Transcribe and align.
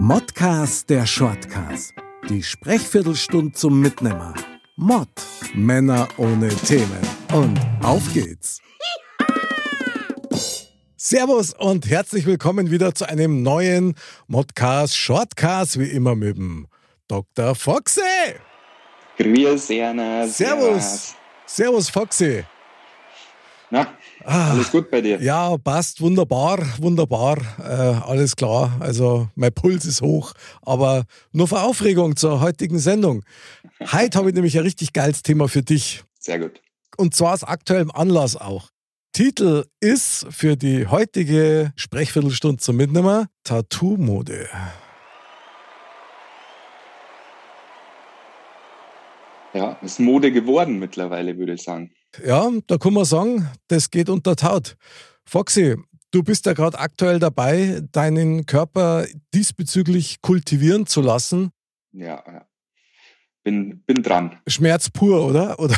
Modcast 0.00 0.88
der 0.90 1.06
Shortcast. 1.06 1.92
Die 2.28 2.40
Sprechviertelstunde 2.40 3.50
zum 3.50 3.80
Mitnehmer. 3.80 4.32
Mod. 4.76 5.08
Männer 5.54 6.06
ohne 6.18 6.50
Themen. 6.50 7.00
Und 7.32 7.58
auf 7.82 8.02
geht's. 8.14 8.60
Servus 10.96 11.52
und 11.52 11.90
herzlich 11.90 12.26
willkommen 12.26 12.70
wieder 12.70 12.94
zu 12.94 13.08
einem 13.08 13.42
neuen 13.42 13.96
Modcast 14.28 14.96
Shortcast, 14.96 15.80
wie 15.80 15.88
immer 15.90 16.14
mit 16.14 16.36
dem 16.36 16.68
Dr. 17.08 17.56
Foxy. 17.56 18.00
Grüß, 19.16 19.68
Erna. 19.70 20.28
Servus. 20.28 21.16
Servus, 21.44 21.90
Foxy. 21.90 22.44
Na, 23.70 23.97
ah, 24.24 24.52
alles 24.52 24.70
gut 24.70 24.90
bei 24.90 25.00
dir? 25.00 25.20
Ja, 25.20 25.56
passt. 25.58 26.00
Wunderbar, 26.00 26.58
wunderbar. 26.78 27.38
Äh, 27.58 27.62
alles 27.62 28.36
klar. 28.36 28.76
Also, 28.80 29.28
mein 29.34 29.52
Puls 29.52 29.84
ist 29.84 30.02
hoch. 30.02 30.32
Aber 30.62 31.04
nur 31.32 31.48
für 31.48 31.60
Aufregung 31.60 32.16
zur 32.16 32.40
heutigen 32.40 32.78
Sendung. 32.78 33.24
Heute 33.80 34.18
habe 34.18 34.28
ich 34.28 34.34
nämlich 34.34 34.56
ein 34.56 34.64
richtig 34.64 34.92
geiles 34.92 35.22
Thema 35.22 35.48
für 35.48 35.62
dich. 35.62 36.04
Sehr 36.18 36.38
gut. 36.38 36.60
Und 36.96 37.14
zwar 37.14 37.34
aus 37.34 37.44
aktuellem 37.44 37.90
Anlass 37.90 38.36
auch. 38.36 38.70
Titel 39.12 39.64
ist 39.80 40.26
für 40.30 40.56
die 40.56 40.86
heutige 40.86 41.72
Sprechviertelstunde 41.76 42.58
zum 42.58 42.76
Mitnehmer 42.76 43.26
Tattoo-Mode. 43.44 44.48
Ja, 49.54 49.78
ist 49.82 49.98
Mode 49.98 50.30
geworden 50.30 50.78
mittlerweile, 50.78 51.38
würde 51.38 51.54
ich 51.54 51.62
sagen. 51.62 51.90
Ja, 52.24 52.50
da 52.66 52.78
kann 52.78 52.94
man 52.94 53.04
sagen, 53.04 53.48
das 53.68 53.90
geht 53.90 54.08
unter 54.08 54.36
Taut. 54.36 54.76
Foxy, 55.24 55.76
du 56.10 56.22
bist 56.22 56.46
ja 56.46 56.52
gerade 56.52 56.78
aktuell 56.78 57.18
dabei, 57.18 57.82
deinen 57.92 58.46
Körper 58.46 59.06
diesbezüglich 59.34 60.20
kultivieren 60.20 60.86
zu 60.86 61.00
lassen. 61.00 61.50
Ja, 61.92 62.22
ja. 62.26 62.44
Bin, 63.44 63.82
bin 63.86 64.02
dran. 64.02 64.38
Schmerz 64.46 64.90
pur, 64.90 65.26
oder? 65.26 65.58
Oder 65.60 65.76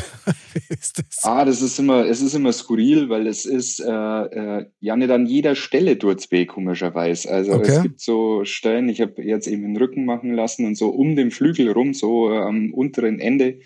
wie 0.53 0.73
ist 0.73 0.97
das? 0.97 1.23
Ah, 1.23 1.45
das 1.45 1.61
ist 1.61 1.79
immer, 1.79 2.05
es 2.05 2.21
ist 2.21 2.33
immer 2.33 2.51
skurril, 2.51 3.07
weil 3.07 3.27
es 3.27 3.45
ist 3.45 3.79
äh, 3.79 3.89
äh, 3.89 4.65
ja 4.81 4.97
nicht 4.97 5.09
an 5.09 5.25
jeder 5.25 5.55
Stelle 5.55 5.97
tut's 5.97 6.29
weh, 6.31 6.45
komischerweise. 6.45 7.31
Also 7.31 7.53
okay. 7.53 7.71
es 7.71 7.81
gibt 7.83 8.01
so 8.01 8.43
Stellen, 8.43 8.89
ich 8.89 8.99
habe 8.99 9.21
jetzt 9.21 9.47
eben 9.47 9.61
den 9.61 9.77
Rücken 9.77 10.03
machen 10.03 10.33
lassen 10.33 10.65
und 10.65 10.75
so 10.75 10.89
um 10.89 11.15
den 11.15 11.31
Flügel 11.31 11.71
rum, 11.71 11.93
so 11.93 12.33
äh, 12.33 12.39
am 12.39 12.73
unteren 12.73 13.19
Ende, 13.19 13.59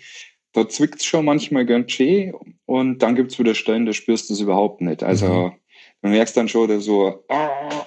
da 0.56 0.68
zwickt 0.68 1.00
es 1.00 1.04
schon 1.04 1.24
manchmal 1.24 1.66
ganz 1.66 1.92
schön 1.92 2.34
und 2.64 3.02
dann 3.02 3.14
gibt 3.14 3.32
es 3.32 3.38
wieder 3.38 3.54
Stellen, 3.54 3.86
da 3.86 3.92
spürst 3.92 4.30
du 4.30 4.34
es 4.34 4.40
überhaupt 4.40 4.80
nicht. 4.80 5.02
Also 5.02 5.26
mhm. 5.26 5.52
du 6.02 6.08
merkst 6.08 6.36
dann 6.36 6.48
schon, 6.48 6.68
dass 6.68 6.84
so 6.84 7.24
ah, 7.28 7.86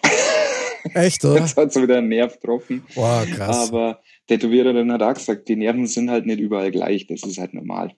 Echt, 0.93 1.25
oder? 1.25 1.39
Jetzt 1.39 1.57
hat 1.57 1.69
es 1.69 1.81
wieder 1.81 1.97
einen 1.97 2.09
Nerv 2.09 2.39
getroffen. 2.39 2.83
Wow, 2.95 3.25
krass. 3.29 3.69
Aber 3.69 3.99
Tätowierer 4.27 4.73
dann 4.73 4.91
hat 4.91 5.01
auch 5.01 5.13
gesagt, 5.13 5.47
die 5.47 5.55
Nerven 5.55 5.87
sind 5.87 6.09
halt 6.09 6.25
nicht 6.25 6.39
überall 6.39 6.71
gleich, 6.71 7.07
das 7.07 7.23
ist 7.23 7.37
halt 7.37 7.53
normal. 7.53 7.95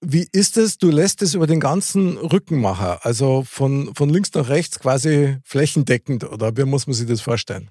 Wie 0.00 0.28
ist 0.30 0.56
es? 0.56 0.78
Du 0.78 0.90
lässt 0.90 1.22
es 1.22 1.34
über 1.34 1.48
den 1.48 1.58
ganzen 1.58 2.18
Rücken 2.18 2.60
machen, 2.60 2.98
also 3.00 3.42
von, 3.44 3.92
von 3.96 4.08
links 4.08 4.32
nach 4.32 4.48
rechts 4.48 4.78
quasi 4.78 5.36
flächendeckend, 5.42 6.22
oder 6.22 6.56
wie 6.56 6.64
muss 6.64 6.86
man 6.86 6.94
sich 6.94 7.08
das 7.08 7.20
vorstellen? 7.20 7.70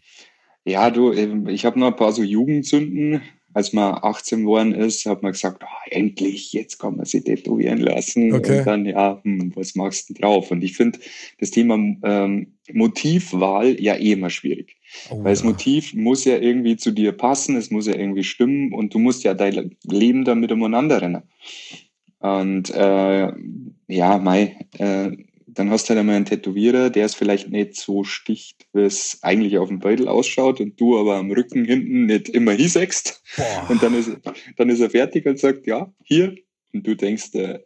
Ja, 0.66 0.90
du, 0.90 1.14
ich 1.14 1.66
habe 1.66 1.80
noch 1.80 1.88
ein 1.88 1.96
paar 1.96 2.12
so 2.12 2.22
Jugendsünden, 2.22 3.22
als 3.58 3.74
man 3.74 3.98
18 4.04 4.42
geworden 4.42 4.72
ist, 4.72 5.08
hat 5.08 5.24
man 5.24 5.32
gesagt, 5.32 5.64
oh, 5.64 5.90
endlich, 5.90 6.54
jetzt 6.54 6.78
kann 6.78 6.96
man 6.96 7.08
sich 7.08 7.24
tätowieren 7.24 7.80
lassen. 7.80 8.32
Okay. 8.32 8.60
Und 8.60 8.68
dann, 8.68 8.86
ja, 8.86 9.20
hm, 9.24 9.52
was 9.56 9.74
machst 9.74 10.12
du 10.12 10.14
drauf? 10.14 10.52
Und 10.52 10.64
ich 10.64 10.78
finde 10.78 11.00
das 11.40 11.50
Thema 11.50 11.74
ähm, 12.04 12.54
Motivwahl 12.72 13.82
ja 13.82 13.96
eh 13.96 14.12
immer 14.12 14.30
schwierig. 14.30 14.78
Oh, 15.10 15.24
Weil 15.24 15.32
das 15.32 15.44
Motiv 15.44 15.96
muss 15.96 16.24
ja 16.26 16.38
irgendwie 16.38 16.78
zu 16.78 16.92
dir 16.92 17.14
passen, 17.14 17.56
es 17.56 17.72
muss 17.72 17.88
ja 17.88 17.96
irgendwie 17.96 18.24
stimmen 18.24 18.74
und 18.74 18.94
du 18.94 19.00
musst 19.00 19.24
ja 19.24 19.34
dein 19.34 19.76
Leben 19.86 20.24
damit 20.24 20.52
umeinander 20.52 21.02
rennen. 21.02 21.24
Und 22.20 22.70
äh, 22.70 23.32
ja, 23.88 24.18
Mai, 24.20 24.56
äh, 24.78 25.10
dann 25.58 25.72
hast 25.72 25.86
du 25.86 25.90
halt 25.90 26.00
einmal 26.00 26.16
einen 26.16 26.26
Tätowierer, 26.26 26.90
der 26.92 27.06
es 27.06 27.16
vielleicht 27.16 27.50
nicht 27.50 27.76
so 27.76 28.04
sticht, 28.04 28.68
wie 28.74 28.82
es 28.82 29.20
eigentlich 29.24 29.58
auf 29.58 29.70
dem 29.70 29.80
Beutel 29.80 30.08
ausschaut 30.08 30.62
und 30.62 30.80
du 30.80 31.00
aber 31.00 31.16
am 31.16 31.32
Rücken 31.32 31.66
hinten 31.66 32.06
nicht 32.06 32.30
immer 32.30 32.52
hisägst. 32.52 33.24
Und 33.70 33.82
dann 33.82 33.96
ist, 33.96 34.12
dann 34.56 34.70
ist 34.70 34.80
er 34.80 34.92
fertig 34.92 35.26
und 35.26 35.40
sagt, 35.40 35.66
ja, 35.66 35.92
hier. 36.04 36.36
Und 36.74 36.86
du 36.86 36.96
denkst, 36.96 37.34
äh, 37.34 37.60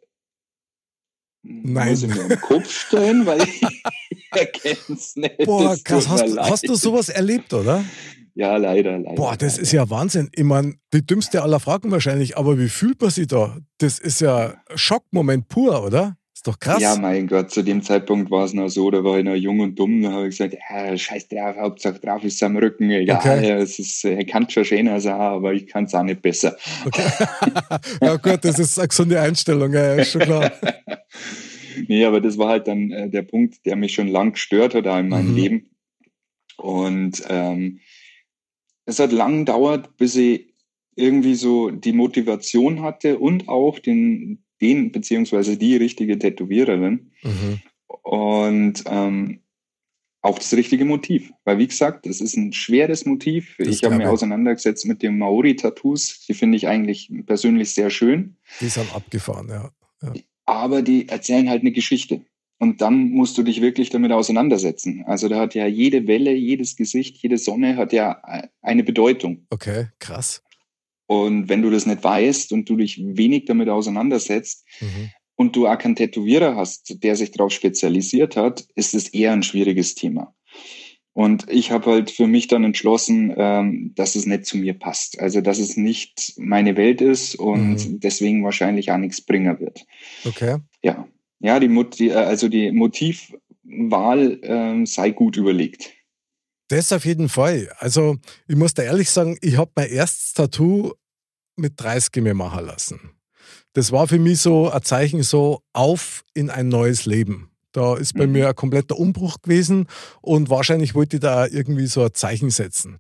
Nein. 1.44 1.90
muss 1.90 2.04
ich 2.04 2.10
mir 2.10 2.24
am 2.24 2.42
Kopf 2.42 2.72
stellen, 2.72 3.26
weil 3.26 3.42
ich 4.10 4.28
erkenne 4.32 4.78
es 4.90 5.16
nicht. 5.18 5.38
Boah, 5.40 5.76
krass, 5.84 6.08
hast, 6.08 6.38
hast 6.38 6.70
du 6.70 6.76
sowas 6.76 7.10
erlebt, 7.10 7.54
oder? 7.54 7.84
Ja, 8.36 8.56
leider, 8.56 8.98
leider. 9.00 9.16
Boah, 9.16 9.36
das 9.36 9.54
leider. 9.54 9.64
ist 9.64 9.72
ja 9.74 9.90
Wahnsinn. 9.90 10.30
Ich 10.34 10.46
meine, 10.46 10.76
die 10.94 11.06
dümmste 11.06 11.42
aller 11.42 11.60
Fragen 11.60 11.92
wahrscheinlich, 11.92 12.38
aber 12.38 12.58
wie 12.58 12.70
fühlt 12.70 13.02
man 13.02 13.10
sich 13.10 13.28
da? 13.28 13.58
Das 13.80 14.00
ist 14.00 14.22
ja 14.22 14.56
Schockmoment 14.76 15.50
pur, 15.50 15.84
oder? 15.84 16.16
Ist 16.42 16.48
doch 16.48 16.60
krass. 16.60 16.82
Ja, 16.82 16.96
mein 16.96 17.28
Gott, 17.28 17.52
zu 17.52 17.62
dem 17.62 17.84
Zeitpunkt 17.84 18.32
war 18.32 18.46
es 18.46 18.54
noch 18.54 18.68
so, 18.68 18.90
da 18.90 19.04
war 19.04 19.20
ich 19.20 19.24
noch 19.24 19.36
jung 19.36 19.60
und 19.60 19.78
dumm, 19.78 20.02
da 20.02 20.12
habe 20.12 20.24
ich 20.24 20.40
gesagt, 20.40 20.56
ja, 20.56 20.98
scheiß 20.98 21.28
drauf, 21.28 21.56
Hauptsache 21.56 22.00
drauf 22.00 22.24
ist 22.24 22.42
am 22.42 22.58
Rücken, 22.58 22.90
egal, 22.90 23.20
okay. 23.20 23.52
es 23.52 23.78
ist, 23.78 24.04
er 24.04 24.26
kann 24.26 24.50
schon 24.50 24.66
schöner 24.66 25.00
sein, 25.00 25.22
aber 25.22 25.54
ich 25.54 25.68
kann 25.68 25.84
es 25.84 25.94
auch 25.94 26.02
nicht 26.02 26.24
besser. 26.24 26.58
Okay. 26.84 27.04
ja 28.02 28.16
gut, 28.16 28.40
das 28.44 28.58
ist 28.58 28.80
eine 28.80 28.88
gesunde 28.88 29.22
Einstellung, 29.22 29.72
ja, 29.72 29.94
ist 29.94 30.14
schon 30.14 30.22
klar. 30.22 30.52
nee, 31.88 32.04
aber 32.06 32.20
das 32.20 32.40
war 32.40 32.50
halt 32.50 32.68
dann 32.68 32.90
äh, 32.90 33.08
der 33.08 33.22
Punkt, 33.22 33.64
der 33.68 33.76
mich 33.76 33.94
schon 33.94 34.08
lang 34.08 34.32
gestört 34.32 34.74
hat 34.74 34.88
in 34.88 35.10
meinem 35.10 35.34
mhm. 35.34 35.36
Leben. 35.36 35.70
Und 36.58 37.22
ähm, 37.30 37.82
es 38.88 38.98
hat 38.98 39.12
lang 39.12 39.46
gedauert, 39.46 39.96
bis 39.98 40.16
ich 40.16 40.56
irgendwie 40.96 41.36
so 41.36 41.70
die 41.70 41.94
Motivation 41.94 42.82
hatte 42.82 43.20
und 43.20 43.48
auch 43.48 43.78
den, 43.78 44.44
den 44.62 44.92
beziehungsweise 44.92 45.58
die 45.58 45.76
richtige 45.76 46.18
Tätowiererin 46.20 47.12
mhm. 47.24 47.60
und 48.04 48.84
ähm, 48.86 49.42
auch 50.22 50.38
das 50.38 50.54
richtige 50.54 50.86
Motiv. 50.86 51.32
Weil 51.46 51.58
wie 51.58 51.68
gesagt, 51.68 52.06
es 52.06 52.22
ist 52.22 52.38
ein 52.38 52.54
schweres 52.54 53.06
Motiv. 53.06 53.56
Das 53.58 53.68
ich 53.68 53.84
habe 53.84 53.96
mich 53.96 54.08
auseinandergesetzt 54.08 54.86
mit 54.86 55.02
den 55.02 55.18
Maori-Tattoos. 55.18 56.26
Die 56.28 56.34
finde 56.34 56.58
ich 56.58 56.68
eigentlich 56.68 57.12
persönlich 57.26 57.74
sehr 57.74 57.90
schön. 57.90 58.38
Die 58.60 58.70
sind 58.70 58.94
abgefahren, 58.96 59.50
ja. 59.50 59.72
ja. 60.04 60.14
Aber 60.46 60.82
die 60.82 61.10
erzählen 61.10 61.50
halt 61.50 61.62
eine 61.62 61.72
Geschichte. 61.72 62.22
Und 62.60 62.82
dann 62.82 63.10
musst 63.10 63.40
du 63.40 63.44
dich 63.44 63.62
wirklich 63.62 63.90
damit 63.90 64.12
auseinandersetzen. 64.12 65.04
Also 65.08 65.28
da 65.28 65.40
hat 65.40 65.56
ja 65.56 65.66
jede 65.66 66.06
Welle, 66.06 66.32
jedes 66.34 66.76
Gesicht, 66.76 67.18
jede 67.18 67.40
Sonne 67.40 67.76
hat 67.76 67.92
ja 67.92 68.22
eine 68.62 68.84
Bedeutung. 68.84 69.48
Okay, 69.50 69.88
krass. 69.98 70.44
Und 71.12 71.50
wenn 71.50 71.62
du 71.62 71.70
das 71.70 71.86
nicht 71.86 72.06
weißt 72.06 72.54
und 72.54 72.70
du 72.70 72.78
dich 72.78 72.98
wenig 73.04 73.44
damit 73.44 73.68
auseinandersetzt 73.68 74.66
mhm. 74.80 75.10
und 75.36 75.58
du 75.58 75.68
auch 75.68 75.78
keinen 75.78 75.98
Tätowierer 75.98 76.56
hast, 76.56 77.04
der 77.04 77.18
sich 77.18 77.32
darauf 77.32 77.52
spezialisiert 77.52 78.38
hat, 78.38 78.66
ist 78.76 78.94
es 78.94 79.10
eher 79.10 79.34
ein 79.34 79.44
schwieriges 79.44 79.94
Thema. 79.94 80.34
Und 81.12 81.48
ich 81.50 81.72
habe 81.72 81.92
halt 81.92 82.12
für 82.12 82.28
mich 82.28 82.48
dann 82.48 82.64
entschlossen, 82.64 83.34
ähm, 83.36 83.92
dass 83.94 84.16
es 84.16 84.26
nicht 84.26 84.46
zu 84.46 84.56
mir 84.56 84.74
passt. 84.74 85.20
Also 85.20 85.42
dass 85.42 85.60
es 85.60 85.76
nicht 85.76 86.36
meine 86.38 86.78
Welt 86.78 87.02
ist 87.02 87.36
und 87.36 87.74
mhm. 87.74 88.00
deswegen 88.00 88.46
wahrscheinlich 88.46 88.94
auch 88.94 88.98
nichts 88.98 89.20
bringen 89.20 89.60
wird. 89.60 89.86
Okay. 90.24 90.60
Ja. 90.82 91.10
Ja, 91.42 91.60
die, 91.60 91.68
Mot 91.68 92.00
die 92.00 92.14
also 92.14 92.48
die 92.48 92.72
Motivwahl 92.72 94.40
äh, 94.44 94.86
sei 94.86 95.10
gut 95.10 95.36
überlegt. 95.36 95.92
Das 96.70 96.94
auf 96.94 97.04
jeden 97.04 97.28
Fall. 97.28 97.70
Also 97.80 98.16
ich 98.48 98.56
muss 98.56 98.74
da 98.74 98.84
ehrlich 98.84 99.10
sagen, 99.10 99.38
ich 99.42 99.58
habe 99.58 99.72
mein 99.76 99.90
erstes 99.90 100.32
Tattoo 100.32 100.94
mit 101.62 101.80
30 101.80 102.24
mir 102.24 102.34
machen 102.34 102.66
lassen. 102.66 103.00
Das 103.74 103.92
war 103.92 104.08
für 104.08 104.20
mich 104.20 104.42
so 104.42 104.70
ein 104.70 104.82
Zeichen 104.84 105.24
so 105.24 105.62
auf 105.74 106.24
in 106.34 106.50
ein 106.50 106.68
neues 106.68 107.06
Leben. 107.06 107.52
Da 107.72 107.96
ist 107.96 108.16
bei 108.16 108.28
mhm. 108.28 108.34
mir 108.34 108.50
ein 108.50 108.56
kompletter 108.56 108.98
Umbruch 108.98 109.42
gewesen 109.42 109.88
und 110.22 110.50
wahrscheinlich 110.50 110.94
wollte 110.94 111.18
ich 111.18 111.22
da 111.22 111.48
irgendwie 111.48 111.88
so 111.88 112.04
ein 112.04 112.14
Zeichen 112.14 112.50
setzen. 112.50 112.98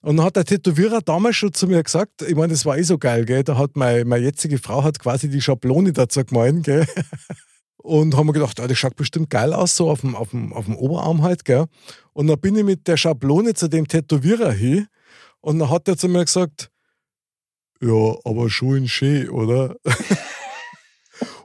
Und 0.00 0.16
dann 0.16 0.26
hat 0.26 0.36
der 0.36 0.44
Tätowierer 0.44 1.00
damals 1.02 1.36
schon 1.36 1.52
zu 1.52 1.66
mir 1.66 1.82
gesagt, 1.82 2.22
ich 2.22 2.34
meine, 2.34 2.52
das 2.52 2.64
war 2.64 2.78
eh 2.78 2.82
so 2.82 2.98
geil, 2.98 3.24
gell? 3.24 3.42
Da 3.42 3.58
hat 3.58 3.76
meine, 3.76 4.04
meine 4.04 4.24
jetzige 4.24 4.58
Frau 4.58 4.84
hat 4.84 4.98
quasi 4.98 5.28
die 5.28 5.40
Schablone 5.40 5.92
dazu 5.92 6.24
gemalt, 6.24 6.64
gell? 6.64 6.86
Und 7.78 8.16
haben 8.16 8.26
wir 8.26 8.32
gedacht, 8.32 8.60
ah, 8.60 8.66
das 8.66 8.76
schaut 8.78 8.96
bestimmt 8.96 9.30
geil 9.30 9.52
aus, 9.52 9.76
so 9.76 9.90
auf 9.90 10.02
dem, 10.02 10.14
auf 10.14 10.30
dem, 10.30 10.52
auf 10.52 10.66
dem 10.66 10.76
Oberarm 10.76 11.22
halt, 11.22 11.44
gell? 11.44 11.66
Und 12.12 12.26
dann 12.26 12.40
bin 12.40 12.56
ich 12.56 12.64
mit 12.64 12.86
der 12.86 12.96
Schablone 12.96 13.54
zu 13.54 13.68
dem 13.68 13.88
Tätowierer 13.88 14.52
hin 14.52 14.88
und 15.40 15.58
dann 15.58 15.70
hat 15.70 15.88
er 15.88 15.96
zu 15.96 16.08
mir 16.08 16.24
gesagt, 16.24 16.70
ja, 17.80 18.16
aber 18.24 18.50
schon 18.50 18.88
schön, 18.88 19.28
oder? 19.30 19.76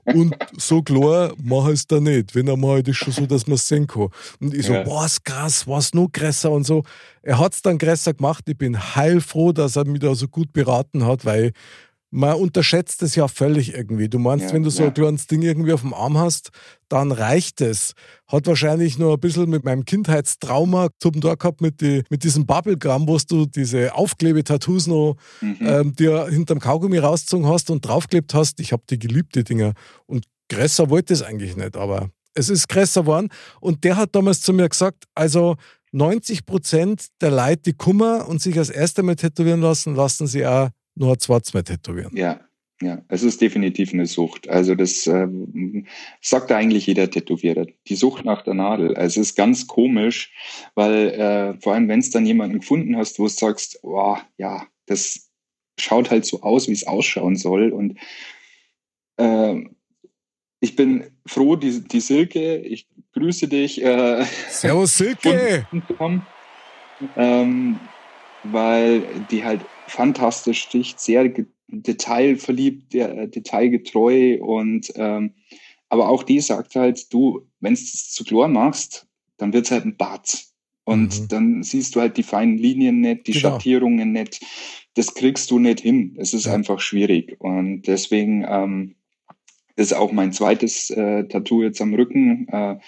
Und 0.06 0.36
so 0.58 0.82
klar 0.82 1.34
mach 1.42 1.68
ich 1.68 1.76
es 1.76 1.88
da 1.88 2.00
nicht. 2.00 2.36
Wenn 2.36 2.48
er 2.48 2.58
mal 2.58 2.74
halt 2.74 2.88
ist 2.88 2.98
schon 2.98 3.14
so, 3.14 3.26
dass 3.26 3.48
man 3.48 3.56
es 3.56 3.68
sehen 3.68 3.88
kann. 3.88 4.10
Und 4.40 4.54
ich 4.54 4.66
so, 4.66 4.74
ja. 4.74 4.86
was 4.86 5.24
krass, 5.24 5.68
was 5.68 5.94
noch 5.94 6.10
größer 6.12 6.52
und 6.52 6.66
so. 6.66 6.84
Er 7.22 7.40
hat 7.40 7.54
es 7.54 7.62
dann 7.62 7.78
größer 7.78 8.14
gemacht. 8.14 8.44
Ich 8.48 8.58
bin 8.58 8.96
heilfroh, 8.96 9.54
dass 9.54 9.76
er 9.76 9.86
mich 9.86 10.02
da 10.02 10.14
so 10.14 10.28
gut 10.28 10.52
beraten 10.52 11.06
hat, 11.06 11.26
weil 11.26 11.54
man 12.14 12.36
unterschätzt 12.36 13.02
es 13.02 13.16
ja 13.16 13.28
völlig 13.28 13.74
irgendwie. 13.74 14.08
Du 14.08 14.20
meinst, 14.20 14.46
ja, 14.46 14.54
wenn 14.54 14.62
du 14.62 14.70
so 14.70 14.84
ja. 14.84 14.90
ein 14.90 14.94
kleines 14.94 15.26
Ding 15.26 15.42
irgendwie 15.42 15.74
auf 15.74 15.82
dem 15.82 15.96
Arm 15.96 16.16
hast, 16.20 16.52
dann 16.88 17.12
reicht 17.12 17.60
es. 17.60 17.94
Hat 18.28 18.46
wahrscheinlich 18.46 19.00
nur 19.00 19.14
ein 19.14 19.20
bisschen 19.20 19.50
mit 19.50 19.66
meinem 19.66 19.84
Kindheitstrauma 19.84 20.90
zu 21.00 21.10
tun 21.10 21.22
gehabt, 21.22 21.62
mit, 21.62 21.82
die, 21.82 22.04
mit 22.12 22.24
diesem 22.24 22.46
Bubblegum, 22.46 23.08
wo 23.08 23.18
du 23.28 23.48
diese 23.48 23.96
Aufklebetattoos 23.96 24.86
noch 24.86 25.16
mhm. 25.42 25.58
ähm, 25.62 25.96
dir 25.96 26.28
hinterm 26.28 26.60
Kaugummi 26.60 27.00
rausgezogen 27.00 27.48
hast 27.48 27.72
und 27.72 27.84
draufklebt 27.84 28.36
hast. 28.36 28.60
Ich 28.60 28.74
habe 28.74 28.84
die 28.88 29.00
geliebt, 29.00 29.34
die 29.34 29.44
Dinger. 29.44 29.74
Und 30.06 30.26
größer 30.50 30.92
wollte 30.92 31.14
es 31.16 31.24
eigentlich 31.24 31.58
nicht, 31.58 31.76
aber 31.76 32.12
es 32.36 32.50
ist 32.50 32.70
größer 32.70 33.02
geworden. 33.02 33.30
Und 33.60 33.84
der 33.84 33.98
hat 33.98 34.14
damals 34.14 34.42
zu 34.42 34.54
mir 34.54 34.70
gesagt, 34.70 35.06
also 35.16 35.56
90 35.94 36.46
Prozent 36.46 37.08
der 37.22 37.32
Leute, 37.32 37.64
die 37.66 37.74
Kummer 37.74 38.28
und 38.28 38.40
sich 38.40 38.56
als 38.60 38.70
erste 38.70 39.02
Mal 39.02 39.16
tätowieren 39.16 39.62
lassen, 39.62 39.96
lassen 39.96 40.28
sie 40.28 40.46
auch 40.46 40.70
nur 40.96 41.18
zweites 41.20 41.54
Mal 41.54 41.64
tätowieren. 41.64 42.16
Ja, 42.16 42.40
ja, 42.82 43.02
es 43.08 43.24
ist 43.24 43.40
definitiv 43.40 43.94
eine 43.94 44.06
Sucht. 44.06 44.50
Also 44.50 44.76
das 44.76 45.08
ähm, 45.08 45.86
sagt 46.22 46.52
eigentlich 46.52 46.88
jeder 46.88 47.10
Tätowierer. 47.10 47.66
Die 47.88 47.96
Sucht 47.96 48.26
nach 48.26 48.42
der 48.42 48.56
Nadel. 48.56 48.96
Also 48.96 49.22
es 49.22 49.30
ist 49.30 49.36
ganz 49.36 49.68
komisch, 49.68 50.34
weil 50.76 51.10
äh, 51.10 51.62
vor 51.62 51.74
allem, 51.74 51.88
wenn 51.88 52.00
es 52.00 52.10
dann 52.10 52.26
jemanden 52.26 52.60
gefunden 52.60 52.98
hast, 52.98 53.20
wo 53.20 53.24
du 53.24 53.30
sagst, 53.30 53.80
oh, 53.84 54.18
ja, 54.38 54.68
das 54.86 55.30
schaut 55.80 56.12
halt 56.12 56.26
so 56.26 56.42
aus, 56.42 56.68
wie 56.68 56.74
es 56.74 56.86
ausschauen 56.86 57.36
soll. 57.36 57.72
Und 57.72 57.98
äh, 59.18 59.64
ich 60.60 60.76
bin 60.76 61.06
froh, 61.26 61.56
die, 61.56 61.82
die 61.88 62.02
Silke, 62.02 62.58
ich 62.58 62.88
grüße 63.14 63.48
dich. 63.48 63.82
Äh, 63.82 64.26
Servus 64.50 64.98
Silke! 64.98 65.68
Ähm, 67.18 67.80
weil 68.44 69.02
die 69.30 69.44
halt 69.44 69.60
fantastisch 69.88 70.62
sticht, 70.62 71.00
sehr 71.00 71.32
detailverliebt, 71.68 72.94
äh, 72.96 73.28
detailgetreu 73.28 74.40
und 74.42 74.92
ähm, 74.96 75.34
aber 75.90 76.10
auch 76.10 76.24
die 76.24 76.40
sagt 76.40 76.76
halt, 76.76 77.14
du, 77.14 77.48
wenn 77.60 77.74
es 77.74 78.12
zu 78.12 78.24
klar 78.24 78.48
machst, 78.48 79.08
dann 79.38 79.54
wird 79.54 79.66
es 79.66 79.72
halt 79.72 79.86
ein 79.86 79.96
Bad. 79.96 80.48
Und 80.86 81.22
mhm. 81.22 81.28
dann 81.28 81.64
siehst 81.64 81.96
du 81.96 82.02
halt 82.02 82.18
die 82.18 82.24
feinen 82.24 82.58
Linien 82.58 83.00
nicht, 83.00 83.28
die 83.28 83.34
genau. 83.34 83.52
Schattierungen 83.52 84.12
nicht. 84.12 84.44
Das 84.96 85.14
kriegst 85.14 85.52
du 85.52 85.60
nicht 85.60 85.80
hin. 85.80 86.16
Es 86.18 86.34
ist 86.34 86.48
ja. 86.48 86.54
einfach 86.54 86.80
schwierig. 86.80 87.40
Und 87.40 87.84
deswegen 87.84 88.44
ähm, 88.48 88.96
ist 89.76 89.94
auch 89.94 90.12
mein 90.12 90.34
zweites 90.34 90.90
äh, 90.90 91.26
Tattoo 91.28 91.64
jetzt 91.64 91.82
am 91.82 91.94
Rücken 91.94 92.48
äh, 92.50 92.80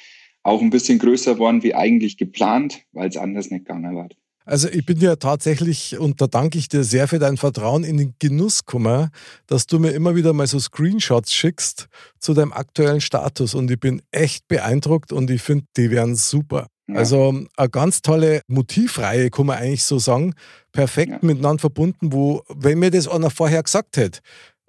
auch 0.44 0.62
ein 0.62 0.70
bisschen 0.70 1.00
größer 1.00 1.40
worden 1.40 1.64
wie 1.64 1.74
eigentlich 1.74 2.18
geplant, 2.18 2.86
weil 2.92 3.10
es 3.10 3.18
anders 3.18 3.50
nicht 3.50 3.66
gegangen 3.66 3.96
war. 3.96 4.10
Also 4.46 4.70
ich 4.70 4.86
bin 4.86 5.00
ja 5.00 5.16
tatsächlich, 5.16 5.98
und 5.98 6.22
da 6.22 6.28
danke 6.28 6.60
ich 6.60 6.70
dir 6.70 6.84
sehr 6.84 7.08
für 7.08 7.18
dein 7.18 7.38
Vertrauen 7.38 7.84
in 7.84 7.98
den 7.98 8.16
Genuss 8.20 8.66
gekommen, 8.66 9.10
dass 9.48 9.66
du 9.66 9.80
mir 9.80 9.92
immer 9.92 10.16
wieder 10.16 10.34
mal 10.34 10.46
so 10.46 10.60
Screenshots 10.60 11.34
schickst 11.34 11.88
zu 12.20 12.34
deinem 12.34 12.54
aktuellen 12.54 13.02
Status. 13.02 13.56
Und 13.56 13.72
ich 13.72 13.80
bin 13.80 14.04
echt 14.12 14.48
beeindruckt 14.48 15.12
und 15.12 15.32
ich 15.32 15.42
finde, 15.42 15.66
die 15.76 15.90
wären 15.90 16.16
super. 16.16 16.68
Ja. 16.88 16.98
Also 16.98 17.44
eine 17.58 17.70
ganz 17.70 18.04
tolle 18.04 18.42
Motivreihe, 18.48 19.32
kann 19.32 19.48
man 19.48 19.58
eigentlich 19.58 19.84
so 19.84 19.98
sagen. 19.98 20.36
Perfekt 20.72 21.12
ja. 21.12 21.20
miteinander 21.22 21.62
verbunden, 21.62 22.14
wo, 22.14 22.44
wenn 22.48 22.78
mir 22.80 22.92
das 22.92 23.08
einer 23.08 23.32
vorher 23.32 23.64
gesagt 23.64 23.98
hätte, 23.98 24.20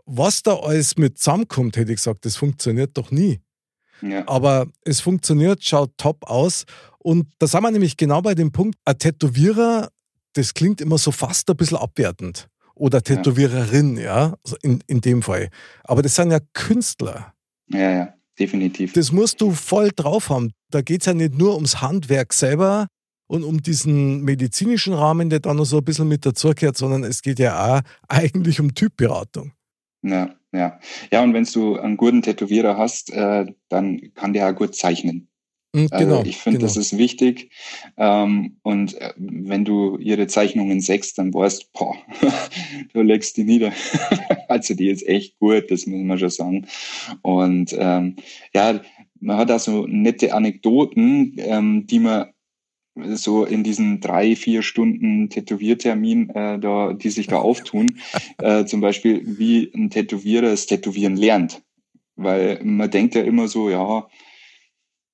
was 0.06 0.42
da 0.42 0.54
alles 0.54 0.96
mit 0.96 1.18
zusammenkommt, 1.18 1.76
hätte 1.76 1.92
ich 1.92 1.98
gesagt, 1.98 2.24
das 2.24 2.36
funktioniert 2.36 2.96
doch 2.96 3.10
nie. 3.10 3.40
Ja. 4.02 4.26
Aber 4.26 4.66
es 4.84 5.00
funktioniert, 5.00 5.64
schaut 5.64 5.90
top 5.96 6.24
aus. 6.28 6.64
Und 7.06 7.28
da 7.38 7.46
sind 7.46 7.62
wir 7.62 7.70
nämlich 7.70 7.96
genau 7.96 8.20
bei 8.20 8.34
dem 8.34 8.50
Punkt, 8.50 8.80
ein 8.84 8.98
Tätowierer, 8.98 9.90
das 10.32 10.54
klingt 10.54 10.80
immer 10.80 10.98
so 10.98 11.12
fast 11.12 11.48
ein 11.48 11.56
bisschen 11.56 11.76
abwertend. 11.76 12.48
Oder 12.74 13.00
Tätowiererin, 13.00 13.96
ja, 13.96 14.34
in, 14.60 14.82
in 14.88 15.02
dem 15.02 15.22
Fall. 15.22 15.50
Aber 15.84 16.02
das 16.02 16.16
sind 16.16 16.32
ja 16.32 16.40
Künstler. 16.52 17.32
Ja, 17.68 17.92
ja, 17.92 18.14
definitiv. 18.40 18.92
Das 18.94 19.12
musst 19.12 19.40
du 19.40 19.52
voll 19.52 19.92
drauf 19.94 20.30
haben. 20.30 20.50
Da 20.72 20.82
geht 20.82 21.02
es 21.02 21.06
ja 21.06 21.14
nicht 21.14 21.38
nur 21.38 21.54
ums 21.54 21.80
Handwerk 21.80 22.32
selber 22.32 22.88
und 23.28 23.44
um 23.44 23.62
diesen 23.62 24.22
medizinischen 24.22 24.92
Rahmen, 24.92 25.30
der 25.30 25.38
da 25.38 25.54
noch 25.54 25.64
so 25.64 25.78
ein 25.78 25.84
bisschen 25.84 26.08
mit 26.08 26.26
dazugehört, 26.26 26.76
sondern 26.76 27.04
es 27.04 27.22
geht 27.22 27.38
ja 27.38 27.76
auch 27.76 27.80
eigentlich 28.08 28.58
um 28.58 28.74
Typberatung. 28.74 29.52
Ja, 30.02 30.34
ja. 30.52 30.80
Ja, 31.12 31.22
und 31.22 31.34
wenn 31.34 31.44
du 31.44 31.78
einen 31.78 31.96
guten 31.96 32.22
Tätowierer 32.22 32.76
hast, 32.76 33.12
äh, 33.12 33.46
dann 33.68 34.00
kann 34.16 34.32
der 34.32 34.50
auch 34.50 34.56
gut 34.56 34.74
zeichnen. 34.74 35.28
Mhm, 35.76 35.88
also 35.90 36.04
genau, 36.04 36.18
also 36.18 36.30
ich 36.30 36.38
finde, 36.38 36.58
genau. 36.58 36.68
das 36.68 36.76
ist 36.78 36.96
wichtig. 36.96 37.50
Ähm, 37.98 38.56
und 38.62 38.98
äh, 38.98 39.12
wenn 39.16 39.66
du 39.66 39.98
ihre 39.98 40.26
Zeichnungen 40.26 40.80
sechst, 40.80 41.18
dann 41.18 41.34
weißt 41.34 41.72
boah, 41.74 41.94
du 42.94 43.02
legst 43.02 43.36
die 43.36 43.44
nieder. 43.44 43.72
also 44.48 44.72
die 44.74 44.88
ist 44.88 45.06
echt 45.06 45.38
gut, 45.38 45.70
das 45.70 45.86
muss 45.86 46.02
man 46.02 46.18
schon 46.18 46.30
sagen. 46.30 46.66
Und 47.20 47.76
ähm, 47.78 48.16
ja, 48.54 48.80
man 49.20 49.36
hat 49.36 49.50
da 49.50 49.58
so 49.58 49.86
nette 49.86 50.32
Anekdoten, 50.32 51.34
ähm, 51.36 51.86
die 51.86 51.98
man 51.98 52.28
so 52.94 53.44
in 53.44 53.62
diesen 53.62 54.00
drei, 54.00 54.34
vier 54.34 54.62
Stunden 54.62 55.28
Tätowiertermin, 55.28 56.30
äh, 56.30 56.58
da, 56.58 56.94
die 56.94 57.10
sich 57.10 57.26
da 57.26 57.36
auftun, 57.36 58.00
äh, 58.38 58.64
zum 58.64 58.80
Beispiel, 58.80 59.38
wie 59.38 59.70
ein 59.74 59.90
Tätowierer 59.90 60.48
das 60.48 60.64
Tätowieren 60.64 61.16
lernt. 61.16 61.62
Weil 62.14 62.64
man 62.64 62.90
denkt 62.90 63.14
ja 63.14 63.20
immer 63.20 63.46
so, 63.46 63.68
ja, 63.68 64.08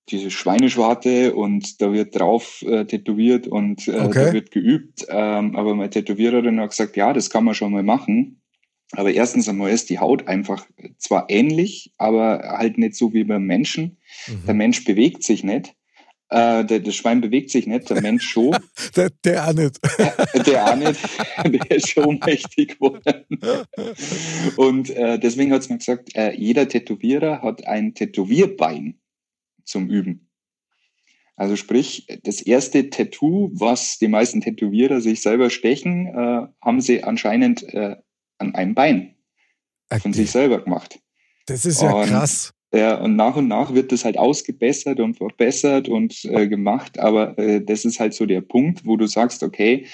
diese 0.08 0.30
Schweineschwarte 0.30 1.34
und 1.34 1.80
da 1.80 1.92
wird 1.92 2.18
drauf 2.18 2.62
äh, 2.62 2.84
tätowiert 2.84 3.46
und 3.46 3.86
äh, 3.88 3.92
okay. 4.00 4.26
da 4.26 4.32
wird 4.32 4.50
geübt. 4.50 5.06
Ähm, 5.08 5.56
aber 5.56 5.74
meine 5.74 5.90
Tätowiererin 5.90 6.60
hat 6.60 6.70
gesagt, 6.70 6.96
ja, 6.96 7.12
das 7.12 7.30
kann 7.30 7.44
man 7.44 7.54
schon 7.54 7.72
mal 7.72 7.82
machen. 7.82 8.42
Aber 8.94 9.12
erstens 9.12 9.48
einmal 9.48 9.70
ist 9.70 9.88
die 9.88 10.00
Haut 10.00 10.28
einfach 10.28 10.66
zwar 10.98 11.26
ähnlich, 11.30 11.94
aber 11.96 12.40
halt 12.58 12.76
nicht 12.76 12.94
so 12.94 13.14
wie 13.14 13.24
beim 13.24 13.44
Menschen. 13.44 13.98
Mhm. 14.26 14.46
Der 14.46 14.54
Mensch 14.54 14.84
bewegt 14.84 15.22
sich 15.22 15.44
nicht. 15.44 15.74
Äh, 16.28 16.64
der, 16.64 16.80
das 16.80 16.94
Schwein 16.94 17.20
bewegt 17.20 17.50
sich 17.50 17.66
nicht, 17.66 17.88
der 17.90 18.00
Mensch 18.00 18.26
schon. 18.26 18.56
der, 18.96 19.10
der 19.24 19.48
auch 19.48 19.52
nicht. 19.52 19.78
der 20.46 20.64
auch 20.66 20.76
nicht. 20.76 21.00
Der 21.44 21.76
ist 21.76 21.90
schon 21.90 22.20
mächtig 22.24 22.78
geworden. 22.78 23.24
Und 24.56 24.90
äh, 24.90 25.18
deswegen 25.18 25.52
hat 25.52 25.62
es 25.62 25.68
mir 25.68 25.78
gesagt, 25.78 26.14
äh, 26.14 26.32
jeder 26.34 26.68
Tätowierer 26.68 27.42
hat 27.42 27.66
ein 27.66 27.94
Tätowierbein 27.94 29.01
zum 29.64 29.88
Üben. 29.88 30.28
Also 31.36 31.56
sprich, 31.56 32.06
das 32.24 32.40
erste 32.40 32.90
Tattoo, 32.90 33.50
was 33.52 33.98
die 33.98 34.08
meisten 34.08 34.40
Tätowierer 34.40 35.00
sich 35.00 35.22
selber 35.22 35.50
stechen, 35.50 36.06
äh, 36.06 36.46
haben 36.60 36.80
sie 36.80 37.02
anscheinend 37.02 37.62
äh, 37.74 37.96
an 38.38 38.54
einem 38.54 38.74
Bein 38.74 39.16
okay. 39.90 40.00
von 40.00 40.12
sich 40.12 40.30
selber 40.30 40.62
gemacht. 40.62 41.00
Das 41.46 41.64
ist 41.64 41.82
ja 41.82 41.92
und, 41.92 42.08
krass. 42.08 42.52
Ja, 42.74 42.96
und 42.96 43.16
nach 43.16 43.36
und 43.36 43.48
nach 43.48 43.74
wird 43.74 43.92
das 43.92 44.04
halt 44.04 44.18
ausgebessert 44.18 45.00
und 45.00 45.16
verbessert 45.16 45.88
und 45.88 46.24
äh, 46.24 46.48
gemacht, 46.48 46.98
aber 46.98 47.38
äh, 47.38 47.62
das 47.62 47.84
ist 47.84 48.00
halt 48.00 48.14
so 48.14 48.24
der 48.24 48.40
Punkt, 48.40 48.86
wo 48.86 48.96
du 48.96 49.06
sagst, 49.06 49.42
okay, 49.42 49.86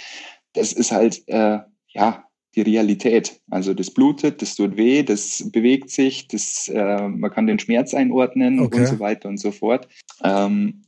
das 0.52 0.72
ist 0.72 0.92
halt, 0.92 1.22
äh, 1.26 1.58
ja, 1.88 2.27
die 2.54 2.62
Realität. 2.62 3.40
Also 3.50 3.74
das 3.74 3.90
blutet, 3.90 4.42
das 4.42 4.56
tut 4.56 4.76
weh, 4.76 5.02
das 5.02 5.44
bewegt 5.52 5.90
sich, 5.90 6.28
das, 6.28 6.68
äh, 6.68 7.08
man 7.08 7.30
kann 7.30 7.46
den 7.46 7.58
Schmerz 7.58 7.94
einordnen 7.94 8.60
okay. 8.60 8.80
und 8.80 8.86
so 8.86 8.98
weiter 9.00 9.28
und 9.28 9.38
so 9.38 9.52
fort. 9.52 9.88
Ähm, 10.24 10.82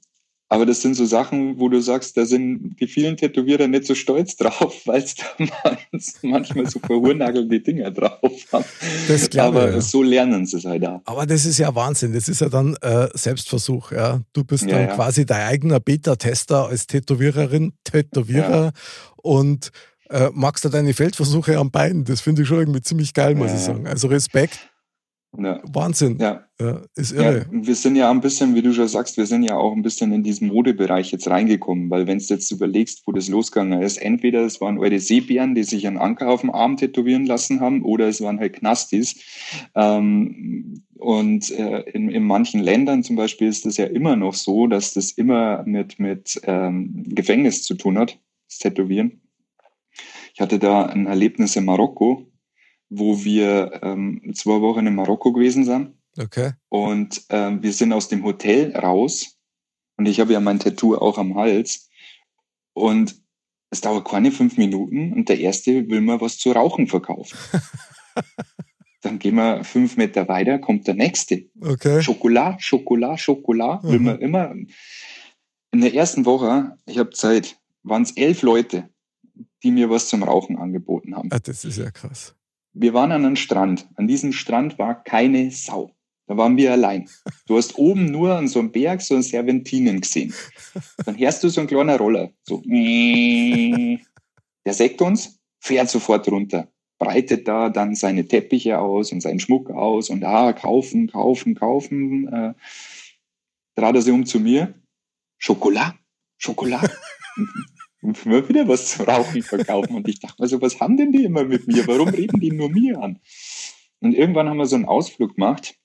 aber 0.52 0.66
das 0.66 0.82
sind 0.82 0.94
so 0.94 1.04
Sachen, 1.04 1.60
wo 1.60 1.68
du 1.68 1.80
sagst, 1.80 2.16
da 2.16 2.26
sind 2.26 2.74
die 2.80 2.88
vielen 2.88 3.16
Tätowierer 3.16 3.68
nicht 3.68 3.86
so 3.86 3.94
stolz 3.94 4.34
drauf, 4.34 4.82
weil 4.84 5.00
es 5.00 5.14
da 5.14 5.78
manchmal 6.22 6.68
so 6.68 6.80
verhurnagelte 6.80 7.60
Dinger 7.60 7.92
drauf 7.92 8.32
haben. 8.52 8.64
Das 9.06 9.30
glaube 9.30 9.60
Aber 9.60 9.70
ja. 9.74 9.80
so 9.80 10.02
lernen 10.02 10.46
sie 10.46 10.56
es 10.56 10.64
halt 10.64 10.84
auch. 10.84 11.02
Aber 11.04 11.24
das 11.24 11.46
ist 11.46 11.58
ja 11.58 11.72
Wahnsinn. 11.72 12.12
Das 12.14 12.28
ist 12.28 12.40
ja 12.40 12.48
dann 12.48 12.74
äh, 12.80 13.06
Selbstversuch. 13.14 13.92
Ja? 13.92 14.22
Du 14.32 14.42
bist 14.42 14.64
ja, 14.64 14.70
dann 14.70 14.88
ja. 14.88 14.94
quasi 14.96 15.24
dein 15.24 15.46
eigener 15.46 15.78
Beta-Tester 15.78 16.66
als 16.66 16.88
Tätowiererin, 16.88 17.72
Tätowierer 17.84 18.72
und 19.22 19.70
äh, 20.10 20.30
magst 20.34 20.64
du 20.64 20.68
deine 20.68 20.92
Feldversuche 20.92 21.56
am 21.58 21.70
Bein. 21.70 22.04
Das 22.04 22.20
finde 22.20 22.42
ich 22.42 22.48
schon 22.48 22.58
irgendwie 22.58 22.82
ziemlich 22.82 23.14
geil, 23.14 23.34
muss 23.34 23.52
ich 23.52 23.60
sagen. 23.60 23.86
Also 23.86 24.08
Respekt. 24.08 24.70
Ja. 25.38 25.60
Wahnsinn. 25.72 26.18
Ja. 26.20 26.44
ja. 26.60 26.82
Ist 26.96 27.12
irre. 27.12 27.38
Ja, 27.38 27.44
wir 27.52 27.74
sind 27.76 27.94
ja 27.94 28.10
ein 28.10 28.20
bisschen, 28.20 28.56
wie 28.56 28.62
du 28.62 28.72
schon 28.72 28.88
sagst, 28.88 29.16
wir 29.16 29.26
sind 29.26 29.44
ja 29.44 29.56
auch 29.56 29.72
ein 29.72 29.82
bisschen 29.82 30.12
in 30.12 30.24
diesen 30.24 30.48
Modebereich 30.48 31.12
jetzt 31.12 31.28
reingekommen, 31.28 31.88
weil 31.88 32.08
wenn 32.08 32.18
du 32.18 32.24
jetzt 32.24 32.50
überlegst, 32.50 33.02
wo 33.06 33.12
das 33.12 33.28
losgegangen 33.28 33.80
ist, 33.80 33.98
entweder 33.98 34.44
es 34.44 34.60
waren 34.60 34.78
eure 34.78 34.98
Seebären, 34.98 35.54
die 35.54 35.62
sich 35.62 35.86
einen 35.86 35.98
Anker 35.98 36.28
auf 36.28 36.40
dem 36.40 36.50
Arm 36.50 36.76
tätowieren 36.76 37.26
lassen 37.26 37.60
haben, 37.60 37.82
oder 37.82 38.08
es 38.08 38.20
waren 38.20 38.40
halt 38.40 38.54
Knastis. 38.54 39.20
Ähm, 39.76 40.82
und 40.96 41.50
äh, 41.52 41.82
in, 41.92 42.10
in 42.10 42.24
manchen 42.24 42.60
Ländern 42.60 43.04
zum 43.04 43.14
Beispiel 43.14 43.46
ist 43.48 43.64
das 43.64 43.76
ja 43.76 43.86
immer 43.86 44.16
noch 44.16 44.34
so, 44.34 44.66
dass 44.66 44.94
das 44.94 45.12
immer 45.12 45.62
mit, 45.64 46.00
mit 46.00 46.40
ähm, 46.42 47.04
Gefängnis 47.06 47.62
zu 47.62 47.74
tun 47.74 47.98
hat, 47.98 48.18
das 48.48 48.58
Tätowieren. 48.58 49.20
Ich 50.34 50.40
hatte 50.40 50.58
da 50.58 50.86
ein 50.86 51.06
Erlebnis 51.06 51.56
in 51.56 51.64
Marokko, 51.64 52.26
wo 52.88 53.24
wir 53.24 53.80
ähm, 53.82 54.32
zwei 54.34 54.60
Wochen 54.60 54.86
in 54.86 54.94
Marokko 54.94 55.32
gewesen 55.32 55.64
sind. 55.64 55.94
Okay. 56.18 56.52
Und 56.68 57.22
ähm, 57.30 57.62
wir 57.62 57.72
sind 57.72 57.92
aus 57.92 58.08
dem 58.08 58.24
Hotel 58.24 58.76
raus 58.76 59.36
und 59.96 60.06
ich 60.06 60.20
habe 60.20 60.32
ja 60.32 60.40
mein 60.40 60.58
Tattoo 60.58 60.96
auch 60.96 61.18
am 61.18 61.36
Hals. 61.36 61.88
Und 62.72 63.20
es 63.70 63.80
dauert 63.80 64.08
keine 64.08 64.32
fünf 64.32 64.56
Minuten 64.56 65.12
und 65.12 65.28
der 65.28 65.38
erste 65.38 65.88
will 65.88 66.00
mir 66.00 66.20
was 66.20 66.38
zu 66.38 66.52
rauchen 66.52 66.88
verkaufen. 66.88 67.38
Dann 69.02 69.18
gehen 69.18 69.36
wir 69.36 69.64
fünf 69.64 69.96
Meter 69.96 70.28
weiter, 70.28 70.58
kommt 70.58 70.86
der 70.86 70.94
nächste. 70.94 71.46
Okay. 71.60 72.02
Schokolade, 72.02 72.60
Schokolade, 72.60 73.18
Schokolade. 73.18 73.86
Mhm. 73.86 73.92
Will 73.92 74.00
man 74.00 74.18
immer. 74.18 74.54
In 75.72 75.80
der 75.80 75.94
ersten 75.94 76.26
Woche, 76.26 76.76
ich 76.86 76.98
habe 76.98 77.10
Zeit, 77.10 77.56
waren 77.82 78.02
es 78.02 78.12
elf 78.16 78.42
Leute, 78.42 78.90
die 79.62 79.70
mir 79.70 79.90
was 79.90 80.08
zum 80.08 80.22
Rauchen 80.22 80.56
angeboten 80.58 81.16
haben. 81.16 81.28
Ach, 81.32 81.40
das 81.40 81.64
ist 81.64 81.78
ja 81.78 81.90
krass. 81.90 82.34
Wir 82.72 82.94
waren 82.94 83.12
an 83.12 83.24
einem 83.24 83.36
Strand. 83.36 83.88
An 83.96 84.06
diesem 84.06 84.32
Strand 84.32 84.78
war 84.78 85.02
keine 85.02 85.50
Sau. 85.50 85.94
Da 86.26 86.36
waren 86.36 86.56
wir 86.56 86.70
allein. 86.70 87.08
Du 87.46 87.56
hast 87.56 87.76
oben 87.76 88.04
nur 88.06 88.36
an 88.36 88.46
so 88.46 88.60
einem 88.60 88.70
Berg 88.70 89.02
so 89.02 89.16
ein 89.16 89.22
Serventinen 89.22 90.00
gesehen. 90.00 90.32
Dann 91.04 91.18
hörst 91.18 91.42
du 91.42 91.48
so 91.48 91.60
ein 91.60 91.66
kleiner 91.66 91.98
Roller. 91.98 92.30
So. 92.44 92.62
Der 94.64 94.74
sägt 94.74 95.02
uns, 95.02 95.40
fährt 95.58 95.90
sofort 95.90 96.28
runter, 96.30 96.68
breitet 97.00 97.48
da 97.48 97.68
dann 97.68 97.96
seine 97.96 98.28
Teppiche 98.28 98.78
aus 98.78 99.10
und 99.10 99.22
seinen 99.22 99.40
Schmuck 99.40 99.70
aus 99.70 100.08
und 100.10 100.22
ah, 100.22 100.52
kaufen, 100.52 101.10
kaufen, 101.10 101.56
kaufen. 101.56 102.28
Äh, 102.28 102.54
trat 103.74 103.96
er 103.96 104.02
sich 104.02 104.12
um 104.12 104.24
zu 104.24 104.38
mir. 104.38 104.74
Schokolade, 105.38 105.98
Schokolade. 106.38 106.92
und 108.02 108.24
immer 108.24 108.48
wieder 108.48 108.66
was 108.68 108.86
zu 108.86 109.02
rauchen 109.02 109.42
verkaufen. 109.42 109.96
Und 109.96 110.08
ich 110.08 110.20
dachte 110.20 110.42
mir 110.42 110.48
so, 110.48 110.60
was 110.60 110.80
haben 110.80 110.96
denn 110.96 111.12
die 111.12 111.24
immer 111.24 111.44
mit 111.44 111.66
mir? 111.66 111.86
Warum 111.86 112.08
reden 112.08 112.40
die 112.40 112.50
nur 112.50 112.70
mir 112.70 113.00
an? 113.00 113.20
Und 114.00 114.14
irgendwann 114.14 114.48
haben 114.48 114.56
wir 114.56 114.66
so 114.66 114.76
einen 114.76 114.86
Ausflug 114.86 115.34
gemacht 115.34 115.76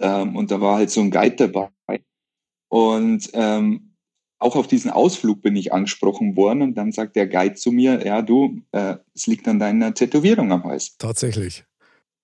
ähm, 0.00 0.36
und 0.36 0.50
da 0.50 0.60
war 0.60 0.78
halt 0.78 0.90
so 0.90 1.00
ein 1.00 1.10
Guide 1.10 1.36
dabei. 1.36 1.70
Und 2.68 3.30
ähm, 3.34 3.92
auch 4.38 4.56
auf 4.56 4.66
diesen 4.66 4.90
Ausflug 4.90 5.42
bin 5.42 5.54
ich 5.56 5.72
angesprochen 5.72 6.36
worden 6.36 6.62
und 6.62 6.74
dann 6.74 6.90
sagt 6.92 7.16
der 7.16 7.28
Guide 7.28 7.54
zu 7.54 7.70
mir, 7.70 8.04
ja 8.04 8.22
du, 8.22 8.62
äh, 8.72 8.96
es 9.14 9.26
liegt 9.26 9.46
an 9.46 9.58
deiner 9.58 9.94
Tätowierung 9.94 10.50
am 10.52 10.64
Hals. 10.64 10.96
Tatsächlich. 10.96 11.64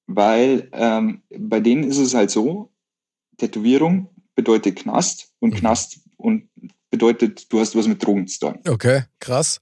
Weil 0.06 0.68
ähm, 0.72 1.22
bei 1.28 1.60
denen 1.60 1.84
ist 1.84 1.98
es 1.98 2.14
halt 2.14 2.30
so, 2.30 2.70
Tätowierung 3.36 4.08
bedeutet 4.34 4.76
Knast 4.76 5.32
und 5.38 5.54
mhm. 5.54 5.58
Knast 5.58 6.00
und 6.16 6.48
bedeutet, 6.90 7.52
du 7.52 7.60
hast 7.60 7.76
was 7.76 7.86
mit 7.86 8.04
Drogen 8.04 8.26
zu 8.26 8.40
tun. 8.40 8.58
Okay, 8.66 9.02
krass. 9.20 9.60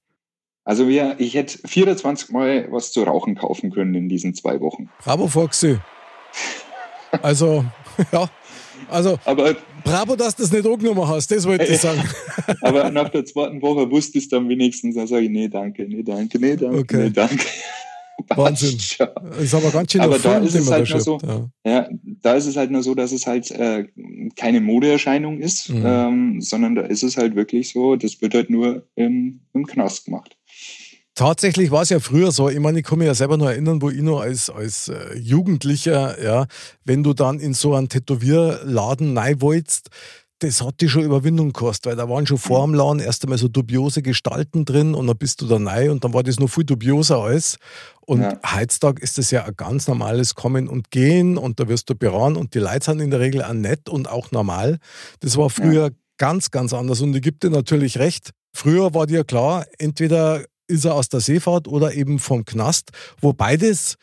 Also 0.64 0.88
wir, 0.88 1.14
ich 1.18 1.34
hätte 1.34 1.58
24 1.66 2.30
Mal 2.30 2.66
was 2.72 2.90
zu 2.90 3.04
rauchen 3.04 3.36
kaufen 3.36 3.70
können 3.70 3.94
in 3.94 4.08
diesen 4.08 4.34
zwei 4.34 4.60
Wochen. 4.60 4.90
Bravo, 4.98 5.28
Foxy. 5.28 5.78
Also, 7.22 7.64
ja. 8.12 8.28
Also, 8.88 9.18
aber, 9.24 9.56
bravo, 9.84 10.16
dass 10.16 10.36
du 10.36 10.42
das 10.42 10.52
nicht 10.52 10.66
angenommen 10.66 11.08
hast, 11.08 11.30
das 11.30 11.46
wollte 11.46 11.64
ich 11.64 11.80
sagen. 11.80 12.02
aber 12.62 12.90
nach 12.90 13.08
der 13.08 13.24
zweiten 13.24 13.62
Woche 13.62 13.90
wusste 13.90 14.18
ich 14.18 14.24
es 14.24 14.30
dann 14.30 14.48
wenigstens, 14.48 14.96
dann 14.96 15.06
sage 15.06 15.22
ich, 15.22 15.30
nee, 15.30 15.48
danke, 15.48 15.84
nee, 15.88 16.02
danke, 16.02 16.38
nee, 16.38 16.56
danke, 16.56 16.78
okay. 16.78 16.96
nee, 17.04 17.10
danke. 17.10 17.46
Wahnsinn. 18.34 18.78
Das 18.98 19.38
ist 19.38 19.54
aber 19.54 19.70
ganz 19.70 19.92
schön 19.92 20.00
Aber 20.00 20.18
da 20.18 20.38
ist 20.38 20.54
es 20.54 20.70
halt 20.70 20.88
nur 20.90 21.00
so, 21.00 21.18
ja. 21.22 21.50
ja. 21.64 21.88
da 22.22 22.34
ist 22.34 22.46
es 22.46 22.56
halt 22.56 22.70
nur 22.70 22.82
so, 22.82 22.94
dass 22.94 23.12
es 23.12 23.26
halt 23.26 23.50
äh, 23.50 23.86
keine 24.36 24.60
Modeerscheinung 24.60 25.38
ist, 25.38 25.68
mhm. 25.70 25.82
ähm, 25.84 26.40
sondern 26.40 26.74
da 26.74 26.82
ist 26.82 27.02
es 27.02 27.16
halt 27.16 27.36
wirklich 27.36 27.70
so, 27.70 27.96
das 27.96 28.20
wird 28.20 28.34
halt 28.34 28.50
nur 28.50 28.86
im, 28.94 29.40
im 29.52 29.66
Knast 29.66 30.06
gemacht. 30.06 30.36
Tatsächlich 31.14 31.70
war 31.70 31.80
es 31.80 31.88
ja 31.88 31.98
früher 31.98 32.30
so, 32.30 32.50
ich 32.50 32.58
meine, 32.58 32.80
ich 32.80 32.84
kann 32.84 32.98
mich 32.98 33.06
ja 33.06 33.14
selber 33.14 33.38
noch 33.38 33.46
erinnern, 33.46 33.80
wo 33.80 33.88
ich 33.88 34.02
noch 34.02 34.20
als, 34.20 34.50
als 34.50 34.88
äh, 34.88 35.16
Jugendlicher, 35.16 36.22
ja, 36.22 36.46
wenn 36.84 37.02
du 37.02 37.14
dann 37.14 37.40
in 37.40 37.54
so 37.54 37.74
einen 37.74 37.88
Tätowierladen 37.88 39.16
rein 39.16 39.40
wolltest, 39.40 39.88
das 40.40 40.62
hat 40.62 40.80
die 40.80 40.88
schon 40.88 41.02
Überwindung 41.02 41.48
gekostet, 41.48 41.86
weil 41.86 41.96
da 41.96 42.08
waren 42.08 42.26
schon 42.26 42.38
vor 42.38 42.66
dem 42.66 42.74
Laden 42.74 43.00
erst 43.00 43.24
einmal 43.24 43.38
so 43.38 43.48
dubiose 43.48 44.02
Gestalten 44.02 44.64
drin 44.64 44.94
und 44.94 45.06
dann 45.06 45.16
bist 45.16 45.40
du 45.40 45.46
da 45.46 45.56
rein 45.56 45.90
und 45.90 46.04
dann 46.04 46.12
war 46.12 46.22
das 46.22 46.38
noch 46.38 46.48
viel 46.48 46.64
dubioser 46.64 47.18
alles. 47.18 47.56
Und 48.00 48.20
ja. 48.20 48.38
heutzutage 48.54 49.02
ist 49.02 49.18
das 49.18 49.30
ja 49.30 49.44
ein 49.44 49.54
ganz 49.56 49.88
normales 49.88 50.34
Kommen 50.34 50.68
und 50.68 50.90
Gehen 50.90 51.38
und 51.38 51.58
da 51.58 51.68
wirst 51.68 51.88
du 51.88 51.94
beraten 51.94 52.36
und 52.36 52.54
die 52.54 52.58
Leute 52.58 52.84
sind 52.84 53.00
in 53.00 53.10
der 53.10 53.20
Regel 53.20 53.42
auch 53.42 53.54
nett 53.54 53.88
und 53.88 54.08
auch 54.08 54.30
normal. 54.30 54.78
Das 55.20 55.36
war 55.36 55.48
früher 55.48 55.86
ja. 55.86 55.90
ganz, 56.18 56.50
ganz 56.50 56.74
anders 56.74 57.00
und 57.00 57.16
ich 57.16 57.22
gebe 57.22 57.38
dir 57.38 57.50
natürlich 57.50 57.98
recht. 57.98 58.30
Früher 58.54 58.92
war 58.94 59.06
dir 59.06 59.24
klar, 59.24 59.66
entweder 59.78 60.44
ist 60.68 60.84
er 60.84 60.94
aus 60.94 61.08
der 61.08 61.20
Seefahrt 61.20 61.68
oder 61.68 61.94
eben 61.94 62.18
vom 62.18 62.44
Knast, 62.44 62.90
wo 63.20 63.32
beides 63.32 63.96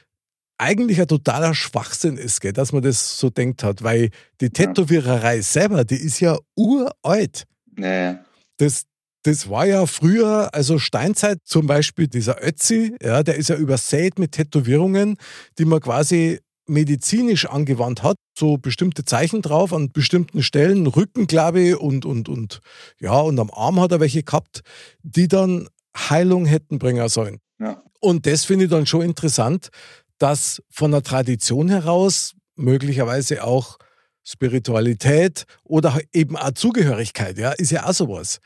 eigentlich 0.64 1.02
ein 1.02 1.08
totaler 1.08 1.54
Schwachsinn 1.54 2.18
ist, 2.18 2.40
gell, 2.40 2.54
dass 2.54 2.72
man 2.72 2.82
das 2.82 3.18
so 3.18 3.30
denkt 3.30 3.64
hat, 3.64 3.84
weil 3.84 4.10
die 4.40 4.50
Tätowiererei 4.50 5.42
selber, 5.42 5.84
die 5.84 5.96
ist 5.96 6.22
ja 6.22 6.38
uralt. 6.56 7.44
Nee. 7.76 8.16
Das, 8.58 8.84
das 9.24 9.50
war 9.50 9.66
ja 9.66 9.86
früher, 9.86 10.50
also 10.54 10.80
Steinzeit 10.80 11.40
zum 11.44 11.68
Beispiel, 11.68 12.08
dieser 12.08 12.42
Ötzi, 12.42 12.96
ja, 13.04 13.24
der 13.24 13.36
ist 13.36 13.50
ja 13.50 13.58
übersät 13.58 14.20
mit 14.20 14.32
Tätowierungen, 14.32 15.18
die 15.60 15.66
man 15.66 15.82
quasi 15.82 16.40
medizinisch 16.66 17.46
angewandt 17.46 18.04
hat, 18.04 18.16
so 18.38 18.58
bestimmte 18.58 19.04
Zeichen 19.04 19.42
drauf 19.42 19.74
an 19.74 19.92
bestimmten 19.92 20.44
Stellen, 20.44 20.88
Rücken, 20.88 21.28
glaube 21.28 21.60
ich, 21.60 21.76
und, 21.76 22.06
und, 22.06 22.30
und 22.30 22.62
ja, 23.02 23.20
und 23.20 23.38
am 23.38 23.52
Arm 23.52 23.82
hat 23.82 23.92
er 23.92 24.00
welche 24.00 24.24
gehabt, 24.24 24.62
die 25.02 25.28
dann 25.28 25.68
Heilung 25.98 26.46
hätten 26.46 26.80
bringen 26.80 27.10
sollen. 27.10 27.40
Ja. 27.60 27.84
Und 28.00 28.26
das 28.26 28.44
finde 28.44 28.66
ich 28.66 28.72
dann 28.72 28.86
schon 28.86 29.02
interessant, 29.02 29.70
dass 30.24 30.64
von 30.70 30.92
der 30.92 31.04
Tradition 31.04 31.68
heraus 31.68 32.34
möglicherweise 32.56 33.44
auch 33.44 33.78
Spiritualität 34.24 35.44
oder 35.66 36.00
eben 36.14 36.38
auch 36.38 36.52
Zugehörigkeit, 36.52 37.38
ja, 37.38 37.52
ist 37.52 37.72
ja 37.72 37.86
auch 37.86 37.94
sowas. 37.94 38.40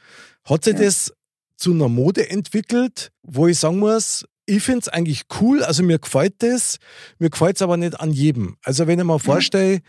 Hat 0.43 0.63
sich 0.63 0.74
ja. 0.74 0.86
das 0.86 1.13
zu 1.55 1.74
einer 1.74 1.88
Mode 1.88 2.31
entwickelt, 2.31 3.12
wo 3.22 3.46
ich 3.46 3.60
sagen 3.60 3.77
muss, 3.77 4.25
ich 4.48 4.63
finde 4.63 4.79
es 4.79 4.89
eigentlich 4.89 5.25
cool, 5.39 5.63
also 5.63 5.84
mir 5.84 6.00
gefällt 6.00 6.41
das, 6.41 6.77
mir 7.19 7.29
gefällt 7.29 7.57
es 7.57 7.62
aber 7.62 7.77
nicht 7.77 8.00
an 8.00 8.12
jedem. 8.12 8.57
Also 8.63 8.88
wenn 8.88 8.98
ich 8.98 9.05
mir 9.05 9.13
mhm. 9.13 9.19
vorstelle, 9.19 9.81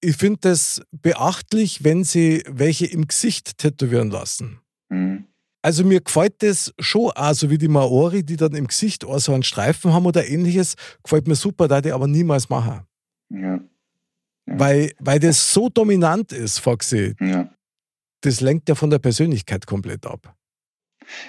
ich 0.00 0.16
finde 0.16 0.38
das 0.42 0.82
beachtlich, 0.92 1.82
wenn 1.82 2.04
sie 2.04 2.44
welche 2.46 2.86
im 2.86 3.08
Gesicht 3.08 3.58
tätowieren 3.58 4.12
lassen. 4.12 4.61
Also 5.62 5.84
mir 5.84 6.00
gefällt 6.00 6.42
das 6.42 6.74
schon 6.80 7.12
auch, 7.12 7.34
so 7.34 7.48
wie 7.48 7.58
die 7.58 7.68
Maori, 7.68 8.24
die 8.24 8.36
dann 8.36 8.54
im 8.54 8.66
Gesicht 8.66 9.04
auch 9.04 9.18
so 9.20 9.32
einen 9.32 9.44
Streifen 9.44 9.92
haben 9.92 10.06
oder 10.06 10.26
ähnliches, 10.26 10.74
gefällt 11.04 11.28
mir 11.28 11.36
super, 11.36 11.68
da 11.68 11.80
die 11.80 11.92
aber 11.92 12.08
niemals 12.08 12.48
machen. 12.48 12.80
Ja. 13.30 13.54
ja. 13.54 13.60
Weil, 14.46 14.92
weil 14.98 15.20
das 15.20 15.52
so 15.52 15.68
dominant 15.68 16.32
ist, 16.32 16.58
Foxy. 16.58 17.14
Ja. 17.20 17.48
Das 18.22 18.40
lenkt 18.40 18.68
ja 18.68 18.74
von 18.74 18.90
der 18.90 18.98
Persönlichkeit 18.98 19.66
komplett 19.66 20.04
ab. 20.04 20.34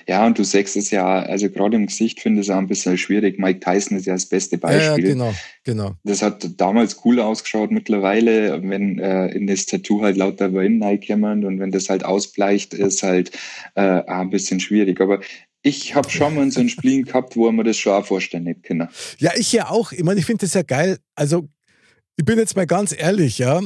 Ja, 0.08 0.26
und 0.26 0.38
du 0.38 0.44
sagst 0.44 0.76
es 0.76 0.92
ja, 0.92 1.22
also 1.22 1.50
gerade 1.50 1.76
im 1.76 1.88
Gesicht 1.88 2.20
finde 2.20 2.42
ich 2.42 2.48
es 2.48 2.54
auch 2.54 2.58
ein 2.58 2.68
bisschen 2.68 2.98
schwierig. 2.98 3.40
Mike 3.40 3.60
Tyson 3.60 3.98
ist 3.98 4.06
ja 4.06 4.14
das 4.14 4.26
beste 4.26 4.58
Beispiel. 4.58 5.06
Ja, 5.06 5.12
genau, 5.14 5.34
genau. 5.64 5.96
Das 6.04 6.22
hat 6.22 6.48
damals 6.58 6.98
cool 7.06 7.20
ausgeschaut. 7.20 7.72
Mittlerweile, 7.72 8.62
wenn 8.64 9.00
äh, 9.00 9.28
in 9.28 9.48
das 9.48 9.66
Tattoo 9.66 10.02
halt 10.02 10.18
lauter 10.18 10.54
Wellen 10.54 10.82
reinkommen 10.84 11.46
und 11.46 11.60
wenn 11.60 11.72
das 11.72 11.90
halt 11.90 12.06
ausbleicht, 12.06 12.74
ist 12.74 13.04
halt 13.04 13.32
äh, 13.76 13.82
ein 13.82 14.30
bisschen 14.30 14.60
schwierig. 14.60 15.02
Aber 15.02 15.20
ich 15.64 15.96
habe 15.96 16.10
schon 16.10 16.36
mal 16.36 16.52
so 16.52 16.60
ein 16.60 16.70
Spiel 16.70 17.04
gehabt, 17.06 17.36
wo 17.36 17.52
man 17.52 17.66
das 17.66 17.78
schon 17.78 17.94
auch 17.94 18.06
vorstellen 18.06 18.46
hätte 18.46 18.62
können. 18.62 18.90
Ja, 19.18 19.32
ich 19.36 19.52
ja 19.54 19.70
auch. 19.70 19.92
Ich 19.92 20.04
meine, 20.04 20.20
ich 20.20 20.26
finde 20.26 20.46
das 20.46 20.54
ja 20.54 20.62
geil. 20.62 20.98
Also, 21.16 21.48
ich 22.18 22.26
bin 22.26 22.38
jetzt 22.38 22.56
mal 22.56 22.68
ganz 22.68 22.94
ehrlich, 22.96 23.40
ja. 23.40 23.62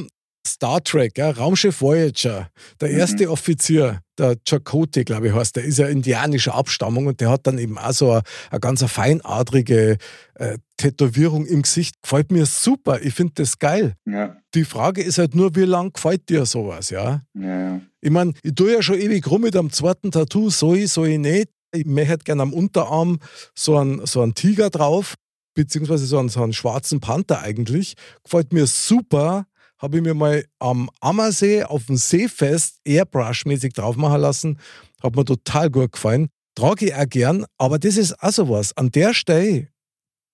Star 0.48 0.82
Trek, 0.82 1.18
ja, 1.18 1.30
Raumschiff 1.30 1.80
Voyager, 1.80 2.48
der 2.80 2.90
erste 2.90 3.26
mhm. 3.26 3.32
Offizier, 3.32 4.00
der 4.18 4.36
Chakotay, 4.44 5.04
glaube 5.04 5.28
ich, 5.28 5.34
heißt, 5.34 5.56
der 5.56 5.64
ist 5.64 5.78
ja 5.78 5.86
indianischer 5.86 6.54
Abstammung 6.54 7.06
und 7.06 7.20
der 7.20 7.30
hat 7.30 7.46
dann 7.46 7.58
eben 7.58 7.78
auch 7.78 7.92
so 7.92 8.12
eine, 8.12 8.22
eine 8.50 8.60
ganz 8.60 8.82
feinadrige 8.84 9.98
äh, 10.34 10.58
Tätowierung 10.76 11.46
im 11.46 11.62
Gesicht. 11.62 12.02
Gefällt 12.02 12.32
mir 12.32 12.46
super, 12.46 13.00
ich 13.02 13.14
finde 13.14 13.34
das 13.36 13.58
geil. 13.58 13.94
Ja. 14.06 14.36
Die 14.54 14.64
Frage 14.64 15.02
ist 15.02 15.18
halt 15.18 15.34
nur, 15.34 15.54
wie 15.54 15.64
lang 15.64 15.92
gefällt 15.92 16.28
dir 16.28 16.46
sowas, 16.46 16.90
ja? 16.90 17.22
ja, 17.34 17.60
ja. 17.60 17.80
Ich 18.00 18.10
meine, 18.10 18.32
ich 18.42 18.54
tue 18.54 18.72
ja 18.72 18.82
schon 18.82 18.98
ewig 18.98 19.26
rum 19.28 19.42
mit 19.42 19.56
einem 19.56 19.70
zweiten 19.70 20.10
Tattoo, 20.10 20.50
soll 20.50 20.78
ich, 20.78 20.92
soll 20.92 21.08
ich 21.08 21.18
nicht. 21.18 21.48
Ich 21.72 21.84
möchte 21.84 22.10
halt 22.10 22.24
gerne 22.24 22.42
am 22.42 22.52
Unterarm 22.52 23.18
so 23.54 23.76
einen, 23.76 24.06
so 24.06 24.22
einen 24.22 24.34
Tiger 24.34 24.70
drauf, 24.70 25.14
beziehungsweise 25.54 26.06
so 26.06 26.18
einen, 26.18 26.28
so 26.28 26.42
einen 26.42 26.52
schwarzen 26.52 27.00
Panther 27.00 27.42
eigentlich. 27.42 27.94
Gefällt 28.24 28.52
mir 28.52 28.66
super 28.66 29.46
habe 29.78 29.98
ich 29.98 30.02
mir 30.02 30.14
mal 30.14 30.44
am 30.58 30.90
Ammersee 31.00 31.62
auf 31.62 31.86
dem 31.86 31.96
Seefest 31.96 32.80
Airbrush-mäßig 32.84 33.72
drauf 33.72 33.96
machen 33.96 34.20
lassen. 34.20 34.58
Hat 35.02 35.16
mir 35.16 35.24
total 35.24 35.70
gut 35.70 35.92
gefallen. 35.92 36.28
Trage 36.54 36.86
ich 36.86 36.94
auch 36.94 37.08
gern, 37.08 37.46
aber 37.56 37.78
das 37.78 37.96
ist 37.96 38.20
auch 38.22 38.32
sowas. 38.32 38.76
An 38.76 38.90
der 38.90 39.14
Stelle, 39.14 39.68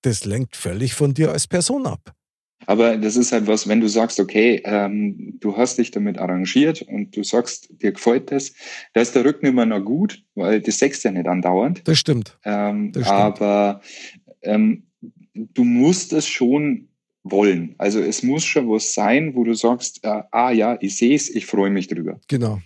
das 0.01 0.25
lenkt 0.25 0.55
völlig 0.55 0.95
von 0.95 1.13
dir 1.13 1.31
als 1.31 1.47
Person 1.47 1.85
ab. 1.85 2.15
Aber 2.67 2.97
das 2.97 3.15
ist 3.15 3.31
halt 3.31 3.47
was, 3.47 3.67
wenn 3.67 3.81
du 3.81 3.87
sagst, 3.87 4.19
okay, 4.19 4.61
ähm, 4.65 5.37
du 5.39 5.55
hast 5.55 5.77
dich 5.77 5.91
damit 5.91 6.17
arrangiert 6.17 6.81
und 6.81 7.15
du 7.15 7.23
sagst, 7.23 7.69
dir 7.81 7.91
gefällt 7.91 8.31
das, 8.31 8.53
da 8.93 9.01
ist 9.01 9.13
der 9.13 9.23
Rücken 9.23 9.45
immer 9.45 9.65
noch 9.65 9.81
gut, 9.81 10.23
weil 10.33 10.61
das 10.61 10.79
sechst 10.79 11.03
ja 11.03 11.11
nicht 11.11 11.27
andauernd. 11.27 11.87
Das 11.87 11.99
stimmt. 11.99 12.37
Ähm, 12.43 12.91
das 12.91 13.03
stimmt. 13.03 13.19
Aber 13.19 13.81
ähm, 14.41 14.83
du 15.33 15.63
musst 15.63 16.13
es 16.13 16.27
schon 16.27 16.87
wollen. 17.25 17.75
Also 17.79 17.99
es 17.99 18.23
muss 18.23 18.45
schon 18.45 18.69
was 18.69 18.93
sein, 18.93 19.35
wo 19.35 19.43
du 19.43 19.55
sagst, 19.55 19.99
äh, 20.03 20.21
ah 20.31 20.51
ja, 20.51 20.77
ich 20.79 20.95
sehe 20.95 21.15
es, 21.15 21.29
ich 21.29 21.45
freue 21.45 21.71
mich 21.71 21.87
drüber. 21.87 22.19
Genau. 22.27 22.61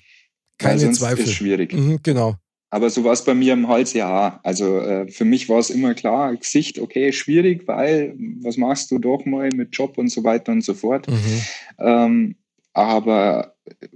Keine 0.58 0.82
Weil 0.82 0.94
Zweifel. 0.94 1.24
Ist 1.24 1.34
schwierig. 1.34 1.74
Mhm, 1.74 2.00
genau. 2.04 2.36
Aber 2.70 2.90
so 2.90 3.04
war 3.04 3.14
es 3.14 3.24
bei 3.24 3.34
mir 3.34 3.54
im 3.54 3.68
Hals, 3.68 3.94
ja. 3.94 4.40
Also 4.44 4.80
äh, 4.80 5.08
für 5.08 5.26
mich 5.26 5.50
war 5.50 5.60
es 5.60 5.70
immer 5.70 5.96
klar, 5.96 6.36
Gesicht, 6.36 6.78
okay, 6.78 7.12
schwierig, 7.12 7.68
weil 7.68 8.14
was 8.42 8.58
machst 8.58 8.92
du 8.92 9.00
doch 9.00 9.26
mal 9.26 9.50
mit 9.56 9.76
Job 9.76 9.98
und 9.98 10.10
so 10.10 10.24
weiter 10.24 10.52
und 10.52 10.64
so 10.64 10.74
fort. 10.76 11.08
Mhm. 11.08 11.42
Ähm, 11.80 12.36
aber 12.74 13.56
äh, 13.66 13.88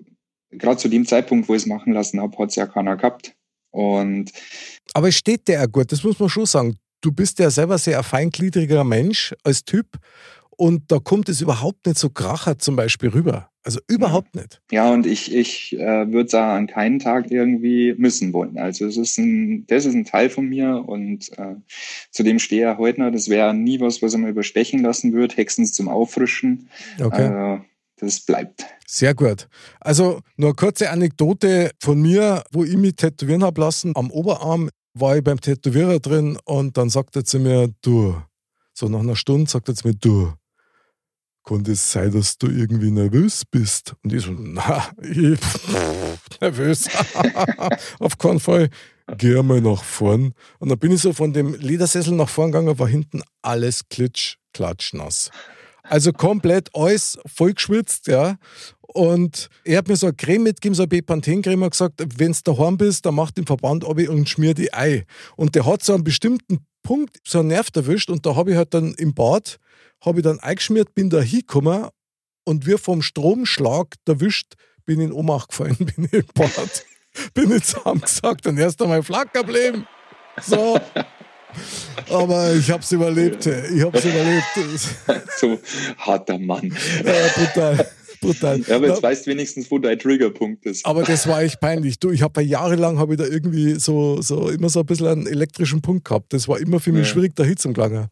gerade 0.57 0.77
zu 0.77 0.87
dem 0.87 1.05
Zeitpunkt, 1.05 1.49
wo 1.49 1.53
ich 1.53 1.63
es 1.63 1.67
machen 1.67 1.93
lassen 1.93 2.19
habe, 2.21 2.35
hat 2.37 2.49
es 2.49 2.55
ja 2.55 2.65
keiner 2.65 2.95
gehabt. 2.95 3.35
Und 3.69 4.31
aber 4.93 5.09
es 5.09 5.15
steht 5.17 5.47
dir 5.47 5.55
ja 5.55 5.65
gut, 5.65 5.91
das 5.91 6.03
muss 6.03 6.17
man 6.19 6.29
schon 6.29 6.45
sagen. 6.45 6.77
Du 7.01 7.11
bist 7.11 7.37
ja 7.39 7.49
selber 7.49 7.77
sehr 7.77 7.97
ein 7.97 8.03
feingliedriger 8.03 8.85
Mensch 8.85 9.35
als 9.43 9.65
Typ 9.65 9.99
und 10.57 10.91
da 10.91 10.99
kommt 10.99 11.29
es 11.29 11.41
überhaupt 11.41 11.85
nicht 11.85 11.97
so 11.97 12.09
kracher 12.09 12.57
zum 12.57 12.75
Beispiel 12.75 13.09
rüber. 13.09 13.49
Also 13.65 13.79
überhaupt 13.87 14.35
nicht. 14.35 14.61
Ja, 14.71 14.91
und 14.91 15.05
ich, 15.05 15.33
ich 15.33 15.73
äh, 15.79 16.11
würde 16.11 16.27
es 16.27 16.33
an 16.33 16.67
keinen 16.67 16.99
Tag 16.99 17.31
irgendwie 17.31 17.95
missen 17.97 18.33
wollen. 18.33 18.57
Also 18.57 18.85
es 18.85 18.97
ist 18.97 19.17
ein, 19.17 19.65
das 19.67 19.85
ist 19.85 19.93
ein 19.93 20.03
Teil 20.03 20.29
von 20.29 20.49
mir 20.49 20.83
und 20.85 21.31
äh, 21.37 21.55
zu 22.11 22.23
dem 22.23 22.39
stehe 22.39 22.73
ich 22.73 22.77
heute 22.77 23.01
noch. 23.01 23.11
Das 23.11 23.29
wäre 23.29 23.53
nie 23.53 23.79
was, 23.79 24.01
was 24.01 24.13
ich 24.13 24.19
mal 24.19 24.29
überstechen 24.29 24.81
lassen 24.81 25.13
würde, 25.13 25.35
Hexens 25.35 25.71
zum 25.71 25.87
Auffrischen. 25.87 26.69
Okay. 26.99 27.55
Äh, 27.55 27.59
das 27.97 28.19
bleibt. 28.19 28.65
Sehr 28.85 29.13
gut. 29.15 29.47
Also 29.79 30.19
nur 30.35 30.49
eine 30.49 30.55
kurze 30.55 30.89
Anekdote 30.89 31.71
von 31.79 32.01
mir, 32.01 32.43
wo 32.51 32.65
ich 32.65 32.75
mich 32.75 32.95
tätowieren 32.97 33.43
habe 33.43 33.61
lassen. 33.61 33.93
Am 33.95 34.11
Oberarm 34.11 34.69
war 34.93 35.15
ich 35.15 35.23
beim 35.23 35.39
Tätowierer 35.39 35.99
drin 35.99 36.37
und 36.43 36.77
dann 36.77 36.89
sagt 36.89 37.15
er 37.15 37.23
zu 37.23 37.39
mir, 37.39 37.69
du, 37.81 38.15
so 38.73 38.89
nach 38.89 38.99
einer 38.99 39.15
Stunde 39.15 39.49
sagt 39.49 39.69
er 39.69 39.75
zu 39.75 39.87
mir, 39.87 39.95
du, 39.95 40.33
konnte 41.43 41.73
es 41.73 41.91
sein, 41.91 42.11
dass 42.11 42.37
du 42.37 42.47
irgendwie 42.47 42.91
nervös 42.91 43.43
bist? 43.45 43.95
Und 44.03 44.13
ich 44.13 44.23
so, 44.23 44.31
na, 44.31 44.89
ich, 45.01 45.39
nervös. 46.41 46.87
Auf 47.99 48.17
keinen 48.17 48.39
Fall. 48.39 48.69
Geh 49.17 49.41
mal 49.43 49.61
nach 49.61 49.83
vorn. 49.83 50.33
Und 50.59 50.69
dann 50.69 50.79
bin 50.79 50.91
ich 50.91 51.01
so 51.01 51.13
von 51.13 51.33
dem 51.33 51.53
Ledersessel 51.55 52.13
nach 52.13 52.29
vorn 52.29 52.51
gegangen, 52.51 52.79
war 52.79 52.87
hinten 52.87 53.21
alles 53.41 53.87
klitsch, 53.89 54.37
klatschnass. 54.53 55.29
Also 55.83 56.13
komplett 56.13 56.69
alles 56.73 57.19
vollgeschwitzt, 57.25 58.07
ja. 58.07 58.37
Und 58.81 59.49
er 59.65 59.79
hat 59.79 59.87
mir 59.87 59.97
so 59.97 60.07
eine 60.07 60.15
Creme 60.15 60.43
mitgegeben, 60.43 60.75
so 60.75 60.83
eine 60.83 60.87
Bepanthen-Creme, 60.87 61.63
und 61.63 61.71
gesagt, 61.71 62.01
wenn 62.17 62.31
du 62.31 62.39
daheim 62.43 62.77
bist, 62.77 63.05
dann 63.05 63.15
mach 63.15 63.31
den 63.31 63.45
Verband 63.45 63.83
ab 63.83 63.97
und 63.97 64.29
schmier 64.29 64.53
die 64.53 64.73
Ei. 64.73 65.05
Und 65.35 65.55
der 65.55 65.65
hat 65.65 65.83
so 65.83 65.93
einen 65.93 66.03
bestimmten 66.03 66.65
Punkt, 66.83 67.19
so 67.25 67.39
einen 67.39 67.47
Nerv 67.47 67.69
erwischt 67.73 68.09
und 68.09 68.25
da 68.25 68.35
habe 68.35 68.51
ich 68.51 68.57
halt 68.57 68.73
dann 68.73 68.93
im 68.95 69.13
Bad 69.13 69.59
habe 70.05 70.19
ich 70.19 70.23
dann 70.23 70.39
eingeschmiert, 70.39 70.93
bin 70.93 71.09
da 71.09 71.21
hingekommen 71.21 71.87
und 72.43 72.67
wie 72.67 72.77
vom 72.77 73.01
Stromschlag 73.01 73.95
erwischt, 74.07 74.53
bin 74.85 74.99
in 74.99 75.11
Ohnmacht 75.11 75.49
gefallen, 75.49 75.77
bin 75.95 76.09
im 76.11 76.25
Bad, 76.33 76.85
bin 77.33 77.51
ich 77.51 77.63
zusammengesagt 77.63 78.47
und 78.47 78.57
erst 78.57 78.81
einmal 78.81 79.03
Flacker 79.03 79.43
bleiben. 79.43 79.87
So. 80.41 80.79
Aber 82.09 82.53
ich 82.53 82.69
hab's 82.71 82.91
überlebt. 82.91 83.45
Ich 83.45 83.83
hab's 83.83 84.03
überlebt. 84.03 84.45
so 85.37 85.59
harter 85.99 86.39
Mann. 86.39 86.75
Ja, 87.05 87.13
brutal. 87.35 87.87
Brutal. 88.23 88.61
Ja, 88.67 88.75
aber 88.75 88.87
jetzt 88.87 88.97
ja, 88.97 89.03
weißt 89.03 89.25
du 89.25 89.31
wenigstens, 89.31 89.69
wo 89.69 89.79
dein 89.79 89.99
Triggerpunkt 89.99 90.65
ist. 90.65 90.85
Aber 90.85 91.03
das 91.03 91.27
war 91.27 91.41
echt 91.41 91.59
peinlich. 91.59 91.99
Du, 91.99 92.11
ich 92.11 92.21
habe 92.21 92.41
jahrelang 92.41 92.97
habe 92.97 93.13
ich 93.13 93.19
da 93.19 93.25
irgendwie 93.25 93.79
so, 93.79 94.21
so 94.21 94.49
immer 94.49 94.69
so 94.69 94.79
ein 94.79 94.85
bisschen 94.85 95.07
einen 95.07 95.27
elektrischen 95.27 95.81
Punkt 95.81 96.05
gehabt. 96.05 96.33
Das 96.33 96.47
war 96.47 96.59
immer 96.59 96.79
für 96.79 96.91
mich 96.91 97.07
ja. 97.07 97.13
schwierig, 97.13 97.35
da 97.35 97.43
hinzugelangen. 97.43 98.07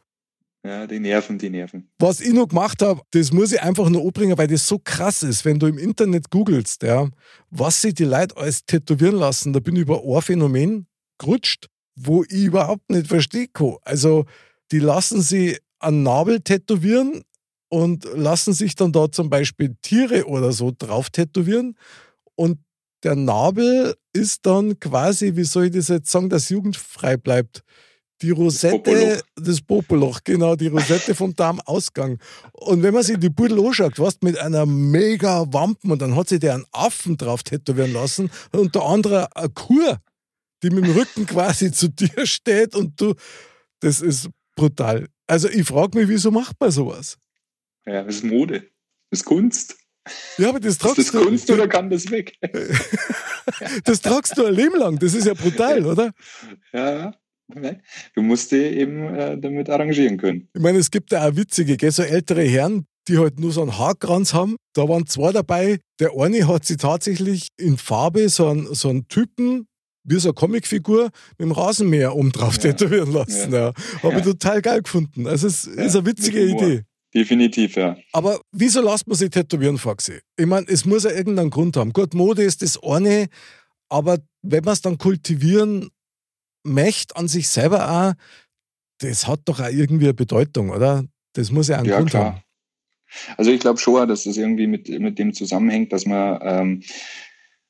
Ja, 0.63 0.85
die 0.85 0.99
Nerven, 0.99 1.39
die 1.39 1.49
Nerven. 1.49 1.89
Was 1.97 2.21
ich 2.21 2.33
noch 2.33 2.47
gemacht 2.47 2.83
habe, 2.83 3.01
das 3.11 3.31
muss 3.31 3.51
ich 3.51 3.61
einfach 3.61 3.89
nur 3.89 4.03
anbringen, 4.03 4.37
weil 4.37 4.47
das 4.47 4.67
so 4.67 4.77
krass 4.77 5.23
ist, 5.23 5.43
wenn 5.43 5.57
du 5.57 5.65
im 5.65 5.79
Internet 5.79 6.29
googelst, 6.29 6.83
ja, 6.83 7.09
was 7.49 7.81
sich 7.81 7.95
die 7.95 8.03
Leute 8.03 8.37
alles 8.37 8.63
tätowieren 8.65 9.15
lassen. 9.15 9.53
Da 9.53 9.59
bin 9.59 9.75
ich 9.75 9.81
über 9.81 10.03
ein 10.03 10.21
Phänomen 10.21 10.85
gerutscht, 11.17 11.67
wo 11.95 12.23
ich 12.23 12.43
überhaupt 12.43 12.91
nicht 12.91 13.07
verstehe. 13.07 13.47
Also, 13.83 14.25
die 14.71 14.79
lassen 14.79 15.21
sich 15.21 15.57
einen 15.79 16.03
Nabel 16.03 16.41
tätowieren 16.41 17.23
und 17.71 18.05
lassen 18.15 18.53
sich 18.53 18.75
dann 18.75 18.91
da 18.91 19.09
zum 19.09 19.29
Beispiel 19.29 19.75
Tiere 19.81 20.27
oder 20.27 20.51
so 20.51 20.73
drauf 20.77 21.09
tätowieren. 21.09 21.77
Und 22.35 22.59
der 23.03 23.15
Nabel 23.15 23.95
ist 24.11 24.45
dann 24.45 24.77
quasi, 24.79 25.37
wie 25.37 25.45
soll 25.45 25.65
ich 25.65 25.71
das 25.71 25.87
jetzt 25.87 26.11
sagen, 26.11 26.29
dass 26.29 26.49
jugendfrei 26.49 27.15
bleibt 27.15 27.63
die 28.21 28.31
Rosette, 28.31 29.23
das 29.35 29.61
Popoloch, 29.61 30.19
genau, 30.23 30.55
die 30.55 30.67
Rosette 30.67 31.15
vom 31.15 31.33
Darmausgang. 31.33 32.19
Und 32.51 32.83
wenn 32.83 32.93
man 32.93 33.03
sich 33.03 33.17
die 33.17 33.29
Pudel 33.29 33.65
anschaut, 33.65 33.97
was 33.97 34.17
mit 34.21 34.37
einer 34.37 34.65
mega 34.65 35.45
Wampen 35.51 35.91
und 35.91 36.01
dann 36.01 36.15
hat 36.15 36.27
sie 36.27 36.39
der 36.39 36.55
einen 36.55 36.65
Affen 36.73 37.17
drauf 37.17 37.41
tätowieren 37.41 37.93
lassen 37.93 38.29
und 38.51 38.59
unter 38.59 38.85
anderem 38.85 39.27
eine 39.33 39.49
Kur, 39.49 39.97
die 40.61 40.69
mit 40.69 40.85
dem 40.85 40.91
Rücken 40.91 41.25
quasi 41.25 41.71
zu 41.71 41.87
dir 41.87 42.27
steht 42.27 42.75
und 42.75 42.99
du, 42.99 43.15
das 43.79 44.01
ist 44.01 44.29
brutal. 44.55 45.07
Also 45.25 45.47
ich 45.47 45.65
frage 45.65 45.97
mich, 45.97 46.09
wieso 46.09 46.31
macht 46.31 46.59
man 46.59 46.69
sowas? 46.69 47.17
Ja, 47.85 48.03
das 48.03 48.15
ist 48.15 48.23
Mode, 48.23 48.61
das 49.09 49.21
ist 49.21 49.25
Kunst. 49.25 49.77
Ja, 50.37 50.49
aber 50.49 50.59
das 50.59 50.77
tragst 50.77 50.97
ist 50.97 51.13
das 51.13 51.21
Kunst 51.21 51.49
du, 51.49 51.53
oder 51.53 51.67
kann 51.67 51.89
das 51.89 52.09
weg? 52.09 52.37
das 53.83 54.01
tragst 54.01 54.37
du 54.37 54.45
ein 54.45 54.53
Leben 54.53 54.77
lang, 54.77 54.97
das 54.97 55.13
ist 55.13 55.27
ja 55.27 55.33
brutal, 55.33 55.85
oder? 55.85 56.11
Ja, 56.73 57.13
Du 58.15 58.21
musst 58.21 58.51
dich 58.51 58.77
eben 58.77 59.13
äh, 59.13 59.37
damit 59.37 59.69
arrangieren 59.69 60.17
können. 60.17 60.47
Ich 60.53 60.61
meine, 60.61 60.77
es 60.77 60.91
gibt 60.91 61.11
ja 61.11 61.27
auch 61.27 61.35
witzige, 61.35 61.77
gell, 61.77 61.91
so 61.91 62.03
ältere 62.03 62.43
Herren, 62.43 62.85
die 63.07 63.17
halt 63.17 63.39
nur 63.39 63.51
so 63.51 63.61
einen 63.61 63.77
Haarkranz 63.77 64.33
haben. 64.33 64.55
Da 64.73 64.87
waren 64.87 65.07
zwei 65.07 65.31
dabei. 65.31 65.79
Der 65.99 66.11
eine 66.17 66.47
hat 66.47 66.65
sie 66.65 66.77
tatsächlich 66.77 67.49
in 67.57 67.77
Farbe 67.77 68.29
so 68.29 68.47
einen, 68.47 68.73
so 68.73 68.89
einen 68.89 69.07
Typen, 69.07 69.67
wie 70.03 70.19
so 70.19 70.29
eine 70.29 70.33
Comicfigur, 70.33 71.09
mit 71.37 71.39
dem 71.39 71.51
Rasenmäher 71.51 72.15
oben 72.15 72.31
drauf 72.31 72.55
ja. 72.55 72.71
tätowieren 72.71 73.11
lassen. 73.11 73.51
Ja. 73.51 73.67
ja. 73.67 73.73
Habe 74.03 74.13
ja. 74.13 74.19
ich 74.19 74.25
total 74.25 74.61
geil 74.61 74.81
gefunden. 74.81 75.27
Also 75.27 75.47
es 75.47 75.65
ist 75.65 75.95
eine 75.95 76.05
witzige 76.05 76.43
Idee. 76.43 76.83
Definitiv, 77.13 77.75
ja. 77.75 77.97
Aber 78.13 78.39
wieso 78.51 78.81
lässt 78.81 79.07
man 79.07 79.17
sich 79.17 79.29
tätowieren, 79.29 79.77
Faxi? 79.77 80.19
Ich 80.37 80.45
meine, 80.45 80.67
es 80.67 80.85
muss 80.85 81.03
ja 81.03 81.11
irgendeinen 81.11 81.49
Grund 81.49 81.75
haben. 81.75 81.91
Gut, 81.91 82.13
Mode 82.13 82.43
ist 82.43 82.61
das 82.61 82.81
eine, 82.81 83.27
aber 83.89 84.19
wenn 84.41 84.63
man 84.63 84.73
es 84.73 84.81
dann 84.81 84.97
kultivieren 84.97 85.89
möchte 86.63 87.15
an 87.15 87.27
sich 87.27 87.49
selber 87.49 87.89
auch, 87.89 88.13
das 88.99 89.27
hat 89.27 89.41
doch 89.45 89.59
auch 89.59 89.69
irgendwie 89.69 90.05
eine 90.05 90.13
Bedeutung, 90.13 90.69
oder? 90.69 91.03
Das 91.33 91.51
muss 91.51 91.67
ja 91.67 91.77
einen 91.77 91.89
ja, 91.89 91.97
Grund 91.97 92.11
klar. 92.11 92.25
haben. 92.25 92.41
Also 93.37 93.51
ich 93.51 93.59
glaube 93.59 93.79
schon, 93.79 94.07
dass 94.07 94.23
das 94.23 94.37
irgendwie 94.37 94.67
mit, 94.67 94.87
mit 94.87 95.19
dem 95.19 95.33
zusammenhängt, 95.33 95.91
dass 95.91 96.05
man 96.05 96.39
ähm, 96.41 96.83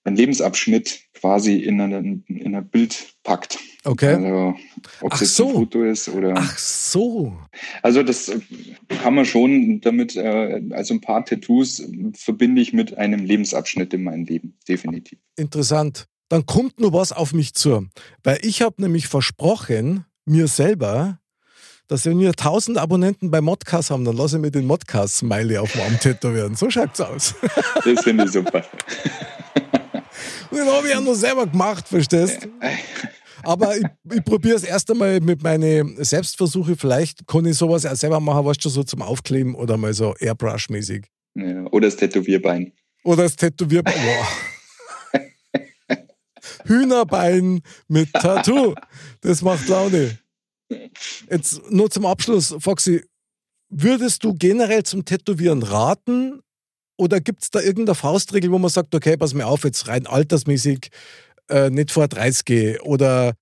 einen 0.03 0.15
Lebensabschnitt 0.15 1.01
quasi 1.13 1.57
in, 1.57 1.79
ein 1.79 2.23
in 2.27 2.55
ein 2.55 2.67
Bild 2.69 3.13
packt. 3.23 3.59
Okay. 3.83 4.15
Also, 4.15 4.55
ob 5.01 5.21
es 5.21 5.35
so. 5.35 5.47
ein 5.47 5.53
Foto 5.53 5.83
ist 5.83 6.09
oder. 6.09 6.33
Ach 6.35 6.57
so. 6.57 7.37
Also 7.81 8.03
das 8.03 8.31
kann 8.89 9.15
man 9.15 9.25
schon 9.25 9.81
damit, 9.81 10.15
äh, 10.15 10.61
also 10.71 10.95
ein 10.95 11.01
paar 11.01 11.25
Tattoos 11.25 11.83
verbinde 12.13 12.61
ich 12.61 12.73
mit 12.73 12.97
einem 12.97 13.23
Lebensabschnitt 13.25 13.93
in 13.93 14.03
meinem 14.03 14.25
Leben, 14.25 14.57
definitiv. 14.67 15.19
Interessant 15.35 16.07
dann 16.31 16.45
kommt 16.45 16.79
nur 16.79 16.93
was 16.93 17.11
auf 17.11 17.33
mich 17.33 17.53
zu. 17.55 17.87
Weil 18.23 18.39
ich 18.41 18.61
habe 18.61 18.81
nämlich 18.81 19.07
versprochen, 19.09 20.05
mir 20.25 20.47
selber, 20.47 21.19
dass 21.87 22.05
wenn 22.05 22.19
wir 22.19 22.29
1000 22.29 22.77
Abonnenten 22.77 23.31
bei 23.31 23.41
Modcast 23.41 23.91
haben, 23.91 24.05
dann 24.05 24.15
lasse 24.15 24.37
ich 24.37 24.41
mir 24.41 24.49
den 24.49 24.65
Modcast-Smiley 24.65 25.57
auf 25.57 25.73
dem 25.73 25.81
Arm 25.81 25.99
tätowieren. 25.99 26.55
So 26.55 26.69
schaut's 26.69 27.01
aus. 27.01 27.35
Das 27.83 28.03
finde 28.03 28.23
ich 28.23 28.31
super. 28.31 28.63
Den 30.51 30.67
habe 30.67 30.87
ich 30.87 30.93
ja 30.93 31.01
nur 31.01 31.15
selber 31.15 31.47
gemacht, 31.47 31.87
verstehst 31.87 32.43
du? 32.43 32.49
Aber 33.43 33.75
ich, 33.75 33.83
ich 34.13 34.23
probiere 34.23 34.55
es 34.55 34.63
erst 34.63 34.91
einmal 34.91 35.19
mit 35.19 35.41
meinen 35.41 36.03
Selbstversuchen. 36.03 36.77
Vielleicht 36.77 37.25
kann 37.27 37.45
ich 37.45 37.57
sowas 37.57 37.85
auch 37.85 37.95
selber 37.95 38.19
machen, 38.19 38.45
was 38.45 38.57
schon 38.61 38.71
so 38.71 38.83
zum 38.83 39.01
Aufkleben 39.01 39.55
oder 39.55 39.77
mal 39.77 39.93
so 39.93 40.13
Airbrush-mäßig. 40.19 41.05
Ja, 41.35 41.65
oder 41.71 41.87
das 41.87 41.95
Tätowierbein. 41.95 42.73
Oder 43.03 43.23
das 43.23 43.35
Tätowierbein. 43.35 43.95
Wow. 44.03 45.97
Hühnerbein 46.65 47.61
mit 47.87 48.11
Tattoo. 48.13 48.75
Das 49.21 49.41
macht 49.41 49.67
Laune. 49.67 50.17
Jetzt 51.29 51.61
nur 51.69 51.89
zum 51.89 52.05
Abschluss, 52.05 52.55
Foxy. 52.59 53.03
Würdest 53.69 54.23
du 54.23 54.33
generell 54.33 54.83
zum 54.83 55.05
Tätowieren 55.05 55.63
raten? 55.63 56.41
Oder 57.01 57.19
gibt 57.19 57.41
es 57.41 57.49
da 57.49 57.59
irgendeine 57.59 57.95
Faustregel, 57.95 58.51
wo 58.51 58.59
man 58.59 58.69
sagt, 58.69 58.93
okay, 58.93 59.17
pass 59.17 59.33
mir 59.33 59.47
auf, 59.47 59.63
jetzt 59.63 59.87
rein 59.87 60.05
altersmäßig 60.05 60.89
äh, 61.49 61.71
nicht 61.71 61.89
vor 61.89 62.07
30 62.07 62.79
oder 62.83 63.33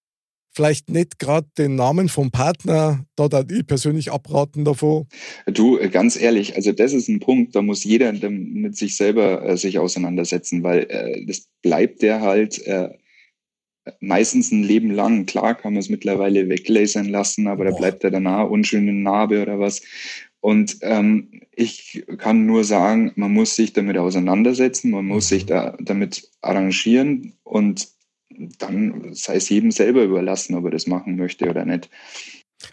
vielleicht 0.56 0.90
nicht 0.90 1.20
gerade 1.20 1.46
den 1.58 1.76
Namen 1.76 2.08
vom 2.08 2.32
Partner, 2.32 3.04
da 3.18 3.28
darf 3.28 3.52
ich 3.52 3.68
persönlich 3.68 4.14
abraten 4.14 4.64
davon. 4.64 5.08
Du, 5.46 5.78
ganz 5.92 6.16
ehrlich, 6.16 6.56
also 6.56 6.72
das 6.72 6.94
ist 6.94 7.10
ein 7.10 7.20
Punkt, 7.20 7.54
da 7.54 7.62
muss 7.62 7.84
jeder 7.84 8.14
mit 8.14 8.78
sich 8.78 8.96
selber 8.96 9.44
äh, 9.44 9.58
sich 9.58 9.78
auseinandersetzen, 9.78 10.64
weil 10.64 10.88
äh, 10.90 11.26
das 11.26 11.50
bleibt 11.62 12.02
der 12.02 12.22
halt 12.22 12.66
äh, 12.66 12.92
meistens 14.00 14.54
ein 14.54 14.64
Leben 14.64 14.92
lang. 14.92 15.26
Klar 15.26 15.56
kann 15.56 15.74
man 15.74 15.82
es 15.82 15.90
mittlerweile 15.90 16.48
weglasern 16.48 17.10
lassen, 17.10 17.48
aber 17.48 17.66
Boah. 17.66 17.72
da 17.72 17.78
bleibt 17.78 18.04
ja 18.06 18.10
danach 18.10 18.50
unschöne 18.50 18.94
Narbe 18.94 19.42
oder 19.42 19.60
was. 19.60 19.82
Und 20.42 20.78
ähm, 20.82 21.42
ich 21.52 22.06
kann 22.18 22.46
nur 22.46 22.64
sagen, 22.64 23.12
man 23.16 23.34
muss 23.34 23.56
sich 23.56 23.74
damit 23.74 23.98
auseinandersetzen, 23.98 24.92
man 24.92 25.06
muss 25.06 25.28
sich 25.28 25.44
mhm. 25.44 25.48
da 25.48 25.78
damit 25.80 26.30
arrangieren 26.42 27.34
und 27.44 27.90
dann 28.58 29.14
sei 29.14 29.36
es 29.36 29.50
jedem 29.50 29.72
selber 29.72 30.04
überlassen, 30.04 30.56
ob 30.56 30.66
er 30.66 30.72
das 30.72 30.88
machen 30.88 31.18
möchte 31.18 31.50
oder 31.50 31.66
nicht. 31.66 31.90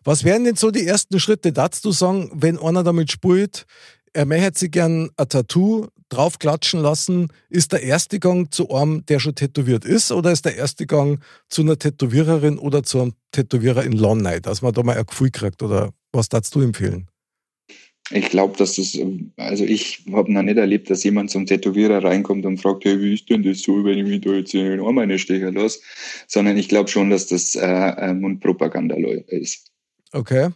Was 0.04 0.24
wären 0.24 0.44
denn 0.44 0.56
so 0.56 0.70
die 0.70 0.86
ersten 0.86 1.18
Schritte? 1.18 1.52
Darfst 1.52 1.84
du 1.84 1.92
sagen, 1.92 2.30
wenn 2.32 2.58
einer 2.58 2.84
damit 2.84 3.10
spielt, 3.10 3.66
er 4.12 4.26
möchte 4.26 4.60
sich 4.60 4.70
gern 4.70 5.10
ein 5.16 5.28
Tattoo 5.28 5.88
draufklatschen 6.08 6.80
lassen, 6.80 7.28
ist 7.50 7.72
der 7.72 7.82
erste 7.82 8.20
Gang 8.20 8.52
zu 8.52 8.70
einem, 8.70 9.04
der 9.06 9.18
schon 9.18 9.34
tätowiert 9.34 9.84
ist, 9.84 10.12
oder 10.12 10.30
ist 10.30 10.44
der 10.44 10.56
erste 10.56 10.86
Gang 10.86 11.20
zu 11.48 11.62
einer 11.62 11.78
Tätowiererin 11.78 12.58
oder 12.58 12.82
zu 12.82 13.00
einem 13.00 13.14
Tätowierer 13.32 13.84
in 13.84 13.92
London, 13.92 14.40
dass 14.42 14.62
man 14.62 14.72
da 14.72 14.82
mal 14.82 14.96
ein 14.96 15.06
Gefühl 15.06 15.30
kriegt? 15.30 15.62
Oder 15.62 15.90
was 16.12 16.28
darfst 16.28 16.54
du 16.54 16.60
empfehlen? 16.60 17.08
Ich 18.10 18.28
glaube, 18.28 18.56
dass 18.56 18.76
das, 18.76 18.96
also 19.36 19.64
ich 19.64 20.04
habe 20.12 20.32
noch 20.32 20.42
nicht 20.42 20.58
erlebt, 20.58 20.90
dass 20.90 21.02
jemand 21.02 21.30
zum 21.30 21.44
Tätowierer 21.44 22.04
reinkommt 22.04 22.46
und 22.46 22.58
fragt, 22.58 22.84
hey, 22.84 23.00
wie 23.00 23.14
ist 23.14 23.28
denn 23.28 23.42
das 23.42 23.62
so, 23.62 23.84
wenn 23.84 23.98
ich 23.98 24.06
mich 24.06 24.20
da 24.20 24.30
jetzt 24.30 24.54
in 24.54 24.64
den 24.64 24.80
Arm 24.80 24.98
eine 24.98 25.18
Stecher 25.18 25.50
lasse? 25.50 25.80
Sondern 26.28 26.56
ich 26.56 26.68
glaube 26.68 26.88
schon, 26.88 27.10
dass 27.10 27.26
das 27.26 27.56
äh, 27.56 27.66
äh 27.66 28.14
Mundpropaganda 28.14 28.96
ist. 29.28 29.72
Okay. 30.12 30.50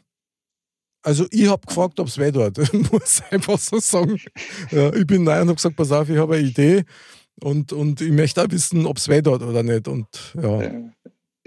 Also 1.02 1.26
ich 1.30 1.48
habe 1.48 1.66
gefragt, 1.66 1.98
ob 1.98 2.06
es 2.08 2.18
weh 2.18 2.30
tut. 2.30 2.58
Ich 2.58 2.72
muss 2.92 3.22
einfach 3.30 3.58
so 3.58 3.80
sagen. 3.80 4.20
Ja, 4.70 4.92
ich 4.94 5.06
bin 5.06 5.24
neu 5.24 5.40
und 5.40 5.48
habe 5.48 5.54
gesagt, 5.54 5.76
pass 5.76 5.90
auf, 5.90 6.08
ich 6.08 6.18
habe 6.18 6.36
eine 6.36 6.46
Idee 6.46 6.84
und, 7.42 7.72
und 7.72 8.00
ich 8.00 8.12
möchte 8.12 8.42
auch 8.42 8.50
wissen, 8.50 8.86
ob 8.86 8.98
es 8.98 9.08
weh 9.08 9.22
tut 9.22 9.42
oder 9.42 9.62
nicht. 9.62 9.88
Und 9.88 10.06
ja. 10.34 10.62
ja. 10.62 10.92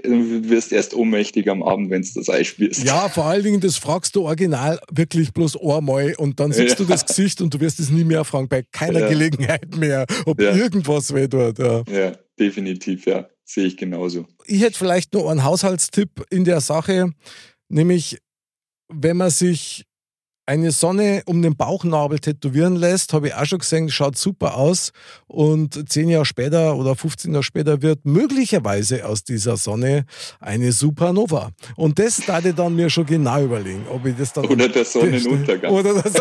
Du 0.03 0.49
wirst 0.49 0.71
erst 0.71 0.93
ohnmächtig 0.93 1.49
am 1.49 1.63
Abend, 1.63 1.89
wenn 1.89 2.01
du 2.01 2.09
das 2.15 2.29
Ei 2.29 2.43
spürst. 2.43 2.83
Ja, 2.83 3.07
vor 3.09 3.25
allen 3.25 3.43
Dingen, 3.43 3.61
das 3.61 3.77
fragst 3.77 4.15
du 4.15 4.23
original 4.23 4.79
wirklich 4.91 5.31
bloß 5.33 5.57
einmal 5.61 6.13
und 6.17 6.39
dann 6.39 6.51
siehst 6.51 6.71
ja. 6.71 6.75
du 6.75 6.85
das 6.85 7.05
Gesicht 7.05 7.41
und 7.41 7.53
du 7.53 7.59
wirst 7.61 7.79
es 7.79 7.89
nie 7.89 8.03
mehr 8.03 8.25
fragen, 8.25 8.49
bei 8.49 8.63
keiner 8.71 8.99
ja. 8.99 9.09
Gelegenheit 9.09 9.75
mehr, 9.77 10.05
ob 10.25 10.39
irgendwas 10.41 11.13
weh 11.13 11.27
tut. 11.27 11.57
Ja. 11.57 12.11
definitiv, 12.37 13.05
ja. 13.05 13.27
Sehe 13.45 13.65
ich 13.65 13.77
genauso. 13.77 14.25
Ich 14.45 14.61
hätte 14.61 14.77
vielleicht 14.77 15.13
noch 15.13 15.29
einen 15.29 15.43
Haushaltstipp 15.43 16.25
in 16.29 16.45
der 16.45 16.61
Sache, 16.61 17.11
nämlich 17.69 18.19
wenn 18.89 19.17
man 19.17 19.29
sich 19.29 19.85
eine 20.45 20.71
Sonne 20.71 21.23
um 21.25 21.41
den 21.41 21.55
Bauchnabel 21.55 22.19
tätowieren 22.19 22.75
lässt, 22.75 23.13
habe 23.13 23.27
ich 23.27 23.33
auch 23.33 23.45
schon 23.45 23.59
gesehen, 23.59 23.89
schaut 23.89 24.17
super 24.17 24.57
aus. 24.57 24.91
Und 25.27 25.89
zehn 25.89 26.09
Jahre 26.09 26.25
später 26.25 26.75
oder 26.75 26.95
15 26.95 27.31
Jahre 27.31 27.43
später 27.43 27.81
wird 27.81 28.05
möglicherweise 28.05 29.05
aus 29.05 29.23
dieser 29.23 29.55
Sonne 29.57 30.05
eine 30.39 30.71
Supernova. 30.71 31.51
Und 31.75 31.97
das 31.97 32.17
darf 32.25 32.43
ich 32.45 32.55
dann 32.55 32.75
mir 32.75 32.89
schon 32.89 33.05
genau 33.05 33.41
überlegen, 33.41 33.85
ob 33.89 34.05
ich 34.05 34.15
das 34.17 34.33
dann. 34.33 34.45
Oder 34.45 34.67
der 34.67 34.85
Sonnenuntergang. 34.93 35.71
Oder, 35.73 35.93
das, 36.01 36.13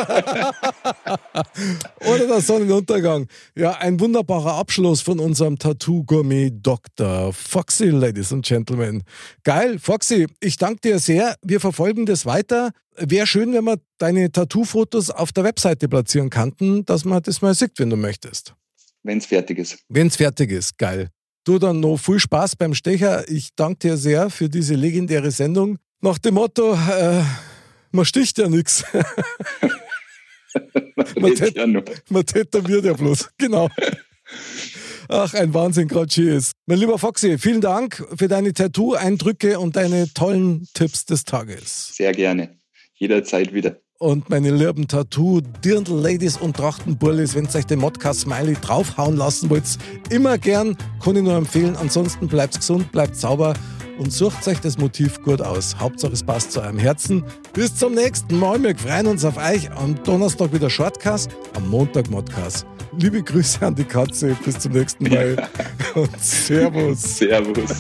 oder 2.06 2.26
der 2.26 2.40
Sonnenuntergang. 2.40 3.26
Ja, 3.56 3.72
ein 3.72 3.98
wunderbarer 3.98 4.54
Abschluss 4.54 5.00
von 5.00 5.18
unserem 5.18 5.58
Tattoo-Gourmet 5.58 6.50
Dr. 6.62 7.32
Foxy, 7.32 7.86
Ladies 7.86 8.32
and 8.32 8.44
Gentlemen. 8.44 9.02
Geil, 9.44 9.78
Foxy, 9.78 10.26
ich 10.40 10.56
danke 10.56 10.80
dir 10.82 10.98
sehr. 10.98 11.36
Wir 11.42 11.60
verfolgen 11.60 12.06
das 12.06 12.24
weiter. 12.24 12.70
Wäre 12.96 13.26
schön, 13.26 13.52
wenn 13.54 13.64
wir 13.64 13.78
deine 13.98 14.30
Tattoo-Fotos 14.30 15.10
auf 15.10 15.32
der 15.32 15.44
Webseite 15.44 15.88
platzieren 15.88 16.28
könnten, 16.28 16.84
dass 16.84 17.04
man 17.04 17.22
das 17.22 17.40
mal 17.40 17.54
sieht, 17.54 17.78
wenn 17.78 17.90
du 17.90 17.96
möchtest. 17.96 18.54
Wenn 19.02 19.18
es 19.18 19.26
fertig 19.26 19.58
ist. 19.58 19.78
Wenn 19.88 20.08
es 20.08 20.16
fertig 20.16 20.50
ist, 20.50 20.76
geil. 20.78 21.08
Du 21.44 21.58
dann 21.58 21.80
noch 21.80 21.96
viel 21.96 22.20
Spaß 22.20 22.56
beim 22.56 22.74
Stecher. 22.74 23.28
Ich 23.28 23.48
danke 23.56 23.88
dir 23.88 23.96
sehr 23.96 24.30
für 24.30 24.48
diese 24.48 24.74
legendäre 24.74 25.30
Sendung. 25.30 25.78
Nach 26.00 26.18
dem 26.18 26.34
Motto, 26.34 26.74
äh, 26.74 27.22
man 27.90 28.04
sticht 28.04 28.38
ja 28.38 28.48
nichts. 28.48 28.84
man, 31.18 31.34
tät, 31.34 31.56
ja 31.56 31.66
man 31.66 32.26
tätowiert 32.26 32.84
ja 32.84 32.92
bloß. 32.92 33.30
Genau. 33.38 33.68
Ach, 35.08 35.34
ein 35.34 35.52
Wahnsinn, 35.52 35.88
gerade 35.88 36.06
Cheers. 36.08 36.52
Mein 36.66 36.78
lieber 36.78 36.98
Foxy, 36.98 37.38
vielen 37.38 37.60
Dank 37.60 38.06
für 38.16 38.28
deine 38.28 38.52
Tattoo-Eindrücke 38.52 39.58
und 39.58 39.76
deine 39.76 40.12
tollen 40.12 40.68
Tipps 40.74 41.06
des 41.06 41.24
Tages. 41.24 41.92
Sehr 41.94 42.12
gerne 42.12 42.61
jederzeit 43.02 43.52
wieder. 43.52 43.76
Und 43.98 44.30
meine 44.30 44.50
lieben 44.50 44.88
Tattoo, 44.88 45.40
Dirndl 45.64 45.94
Ladies 45.94 46.36
und 46.36 46.56
Trachtenburlis, 46.56 47.34
wenn 47.34 47.44
ihr 47.44 47.54
euch 47.54 47.66
den 47.66 47.80
Modcast 47.80 48.20
Smiley 48.20 48.54
draufhauen 48.54 49.16
lassen 49.16 49.50
wollt, 49.50 49.64
immer 50.10 50.38
gern, 50.38 50.76
kann 51.02 51.16
ich 51.16 51.22
nur 51.22 51.34
empfehlen. 51.34 51.76
Ansonsten 51.76 52.26
bleibt 52.26 52.56
gesund, 52.56 52.90
bleibt 52.90 53.16
sauber 53.16 53.54
und 53.98 54.12
sucht 54.12 54.46
euch 54.48 54.58
das 54.60 54.78
Motiv 54.78 55.22
gut 55.22 55.40
aus. 55.40 55.76
Hauptsache 55.78 56.12
es 56.12 56.22
passt 56.22 56.52
zu 56.52 56.60
eurem 56.60 56.78
Herzen. 56.78 57.24
Bis 57.52 57.74
zum 57.76 57.94
nächsten 57.94 58.38
Mal. 58.38 58.60
Wir 58.62 58.76
freuen 58.76 59.06
uns 59.06 59.24
auf 59.24 59.36
euch. 59.36 59.70
Am 59.72 60.00
Donnerstag 60.02 60.52
wieder 60.52 60.70
Shortcast, 60.70 61.30
am 61.54 61.68
Montag 61.68 62.10
Modcast. 62.10 62.66
Liebe 62.98 63.22
Grüße 63.22 63.64
an 63.64 63.74
die 63.74 63.84
Katze. 63.84 64.36
Bis 64.44 64.58
zum 64.58 64.72
nächsten 64.72 65.08
Mal. 65.08 65.36
Ja. 65.36 65.48
Und 66.00 66.20
Servus. 66.20 67.18
Servus. 67.18 67.74